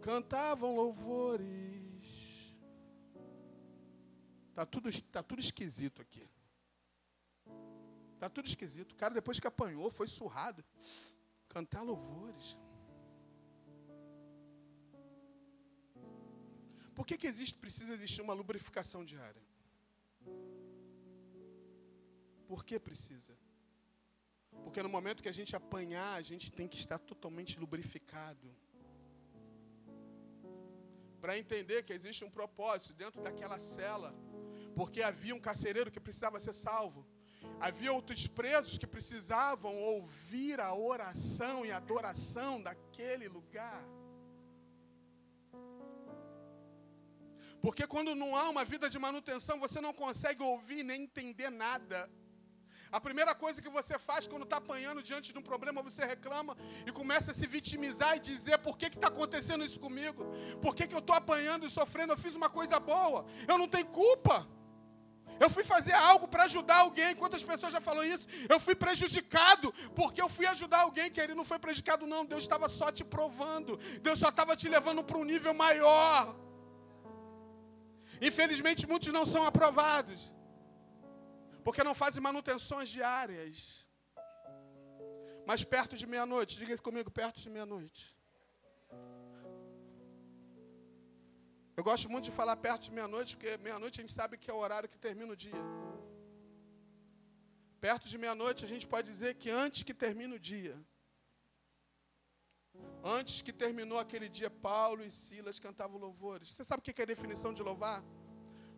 cantavam 0.01 0.75
louvores. 0.75 2.55
Está 4.49 4.65
tudo, 4.65 5.01
tá 5.03 5.23
tudo 5.23 5.39
esquisito 5.39 6.01
aqui. 6.01 6.29
Tá 8.25 8.29
tudo 8.29 8.47
esquisito. 8.47 8.93
O 8.93 8.95
cara, 8.95 9.13
depois 9.13 9.39
que 9.39 9.45
apanhou, 9.45 9.87
foi 9.91 10.07
surrado. 10.07 10.65
Cantar 11.47 11.83
louvores. 11.83 12.57
Por 16.95 17.05
que, 17.05 17.19
que 17.19 17.27
existe, 17.27 17.55
precisa 17.59 17.93
existir 17.93 18.23
uma 18.23 18.33
lubrificação 18.33 19.05
diária? 19.05 19.43
Por 22.47 22.65
que 22.65 22.79
precisa? 22.79 23.37
Porque 24.63 24.81
no 24.81 24.89
momento 24.89 25.21
que 25.21 25.29
a 25.29 25.37
gente 25.39 25.55
apanhar, 25.55 26.15
a 26.15 26.23
gente 26.23 26.51
tem 26.51 26.67
que 26.67 26.77
estar 26.77 26.97
totalmente 26.97 27.59
lubrificado. 27.59 28.47
Para 31.21 31.37
entender 31.37 31.83
que 31.83 31.93
existe 31.93 32.25
um 32.25 32.31
propósito 32.31 32.93
dentro 32.93 33.21
daquela 33.21 33.59
cela. 33.59 34.15
Porque 34.75 35.03
havia 35.03 35.35
um 35.35 35.39
carcereiro 35.39 35.91
que 35.91 35.99
precisava 35.99 36.39
ser 36.39 36.53
salvo. 36.53 37.05
Havia 37.59 37.93
outros 37.93 38.27
presos 38.27 38.77
que 38.77 38.87
precisavam 38.87 39.75
ouvir 39.75 40.59
a 40.59 40.73
oração 40.73 41.65
e 41.65 41.71
adoração 41.71 42.61
daquele 42.61 43.27
lugar. 43.27 43.83
Porque 47.61 47.87
quando 47.87 48.13
não 48.13 48.35
há 48.35 48.49
uma 48.49 48.63
vida 48.63 48.89
de 48.89 48.99
manutenção, 48.99 49.59
você 49.59 49.81
não 49.81 49.91
consegue 49.91 50.43
ouvir 50.43 50.83
nem 50.83 51.03
entender 51.03 51.49
nada. 51.49 52.09
A 52.91 53.01
primeira 53.01 53.33
coisa 53.33 53.61
que 53.61 53.69
você 53.69 53.97
faz 53.97 54.27
quando 54.27 54.43
está 54.43 54.57
apanhando 54.57 55.01
diante 55.01 55.33
de 55.33 55.39
um 55.39 55.41
problema, 55.41 55.81
você 55.81 56.05
reclama 56.05 56.55
e 56.85 56.91
começa 56.91 57.31
a 57.31 57.33
se 57.33 57.47
vitimizar 57.47 58.15
e 58.15 58.19
dizer: 58.19 58.57
por 58.59 58.77
que 58.77 58.85
está 58.85 59.07
acontecendo 59.07 59.65
isso 59.65 59.79
comigo? 59.79 60.25
Por 60.61 60.75
que, 60.75 60.87
que 60.87 60.93
eu 60.93 60.99
estou 60.99 61.15
apanhando 61.15 61.65
e 61.65 61.69
sofrendo? 61.69 62.13
Eu 62.13 62.17
fiz 62.17 62.35
uma 62.35 62.49
coisa 62.49 62.79
boa, 62.79 63.25
eu 63.47 63.57
não 63.57 63.67
tenho 63.67 63.87
culpa. 63.87 64.47
Eu 65.39 65.49
fui 65.49 65.63
fazer 65.63 65.93
algo 65.93 66.27
para 66.27 66.43
ajudar 66.43 66.77
alguém. 66.77 67.15
Quantas 67.15 67.43
pessoas 67.43 67.73
já 67.73 67.81
falaram 67.81 68.07
isso? 68.07 68.27
Eu 68.49 68.59
fui 68.59 68.75
prejudicado 68.75 69.73
porque 69.95 70.21
eu 70.21 70.29
fui 70.29 70.45
ajudar 70.47 70.81
alguém 70.81 71.11
que 71.11 71.19
ele 71.19 71.33
não 71.33 71.43
foi 71.43 71.59
prejudicado, 71.59 72.07
não. 72.07 72.25
Deus 72.25 72.43
estava 72.43 72.69
só 72.69 72.91
te 72.91 73.03
provando. 73.03 73.77
Deus 74.01 74.19
só 74.19 74.29
estava 74.29 74.55
te 74.55 74.69
levando 74.69 75.03
para 75.03 75.17
um 75.17 75.23
nível 75.23 75.53
maior. 75.53 76.35
Infelizmente, 78.21 78.87
muitos 78.87 79.11
não 79.11 79.25
são 79.25 79.45
aprovados 79.45 80.33
porque 81.63 81.83
não 81.83 81.95
fazem 81.95 82.21
manutenções 82.21 82.87
diárias. 82.89 83.87
Mas 85.47 85.63
perto 85.63 85.97
de 85.97 86.07
meia-noite, 86.07 86.57
diga 86.57 86.77
comigo, 86.77 87.09
perto 87.11 87.41
de 87.41 87.49
meia-noite. 87.49 88.14
Eu 91.77 91.83
gosto 91.83 92.09
muito 92.09 92.25
de 92.25 92.31
falar 92.31 92.55
perto 92.55 92.83
de 92.83 92.91
meia-noite, 92.91 93.35
porque 93.35 93.57
meia-noite 93.57 93.99
a 93.99 94.03
gente 94.03 94.13
sabe 94.13 94.37
que 94.37 94.49
é 94.49 94.53
o 94.53 94.57
horário 94.57 94.87
que 94.87 94.97
termina 94.97 95.33
o 95.33 95.35
dia. 95.35 95.61
Perto 97.81 98.07
de 98.07 98.17
meia-noite 98.17 98.63
a 98.63 98.67
gente 98.67 98.87
pode 98.87 99.11
dizer 99.11 99.35
que 99.35 99.49
antes 99.49 99.83
que 99.83 99.93
termine 99.93 100.35
o 100.35 100.39
dia, 100.39 100.75
antes 103.03 103.41
que 103.41 103.51
terminou 103.51 103.99
aquele 103.99 104.29
dia, 104.29 104.49
Paulo 104.49 105.03
e 105.03 105.11
Silas 105.11 105.59
cantavam 105.59 105.99
louvores. 105.99 106.47
Você 106.47 106.63
sabe 106.63 106.79
o 106.79 106.83
que 106.83 107.01
é 107.01 107.03
a 107.03 107.13
definição 107.15 107.53
de 107.53 107.61
louvar? 107.61 108.03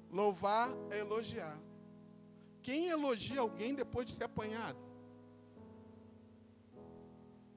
Louvar 0.10 0.70
é 0.90 1.00
elogiar. 1.00 1.58
Quem 2.64 2.90
elogia 2.90 3.42
alguém 3.42 3.76
depois 3.76 4.08
de 4.08 4.14
ser 4.14 4.24
apanhado? 4.24 4.80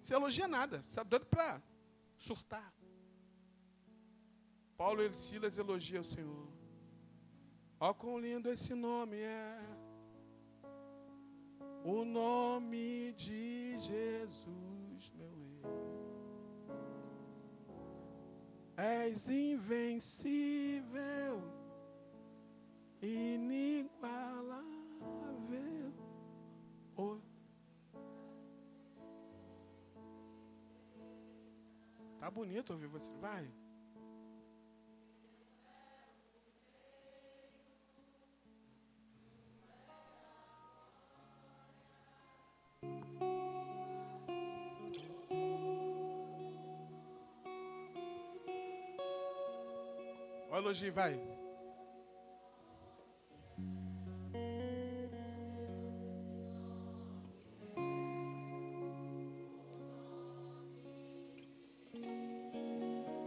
Você 0.03 0.14
elogia 0.14 0.47
nada, 0.47 0.83
você 0.83 0.91
está 0.91 1.03
doido 1.03 1.27
para 1.27 1.62
surtar. 2.17 2.73
Paulo 4.91 5.05
e 5.05 5.14
Silas 5.14 5.57
elogia 5.57 6.01
o 6.01 6.05
Senhor. 6.05 6.49
Ó 7.78 7.91
oh, 7.91 7.95
quão 7.95 8.18
lindo 8.18 8.51
esse 8.51 8.74
nome 8.74 9.18
é. 9.18 9.57
O 11.84 12.05
nome 12.05 13.12
de 13.12 13.78
Jesus, 13.78 15.12
meu 15.14 15.28
eu. 15.28 15.62
És 18.76 19.30
invencível, 19.30 20.91
inigualável. 23.01 24.64
Oh. 26.97 27.20
Tá 32.18 32.28
bonito 32.28 32.72
ouvir 32.72 32.88
você, 32.88 33.12
vai. 33.20 33.49
Elogio, 50.61 50.93
vai. 50.93 51.19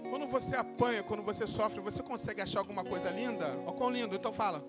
Quando 0.09 0.27
você 0.27 0.55
apanha, 0.55 1.03
quando 1.03 1.23
você 1.23 1.47
sofre, 1.47 1.81
você 1.81 2.01
consegue 2.03 2.41
achar 2.41 2.59
alguma 2.59 2.83
coisa 2.83 3.09
linda? 3.09 3.45
Ó, 3.65 3.71
quão 3.73 3.89
lindo, 3.89 4.15
então 4.15 4.31
fala. 4.31 4.63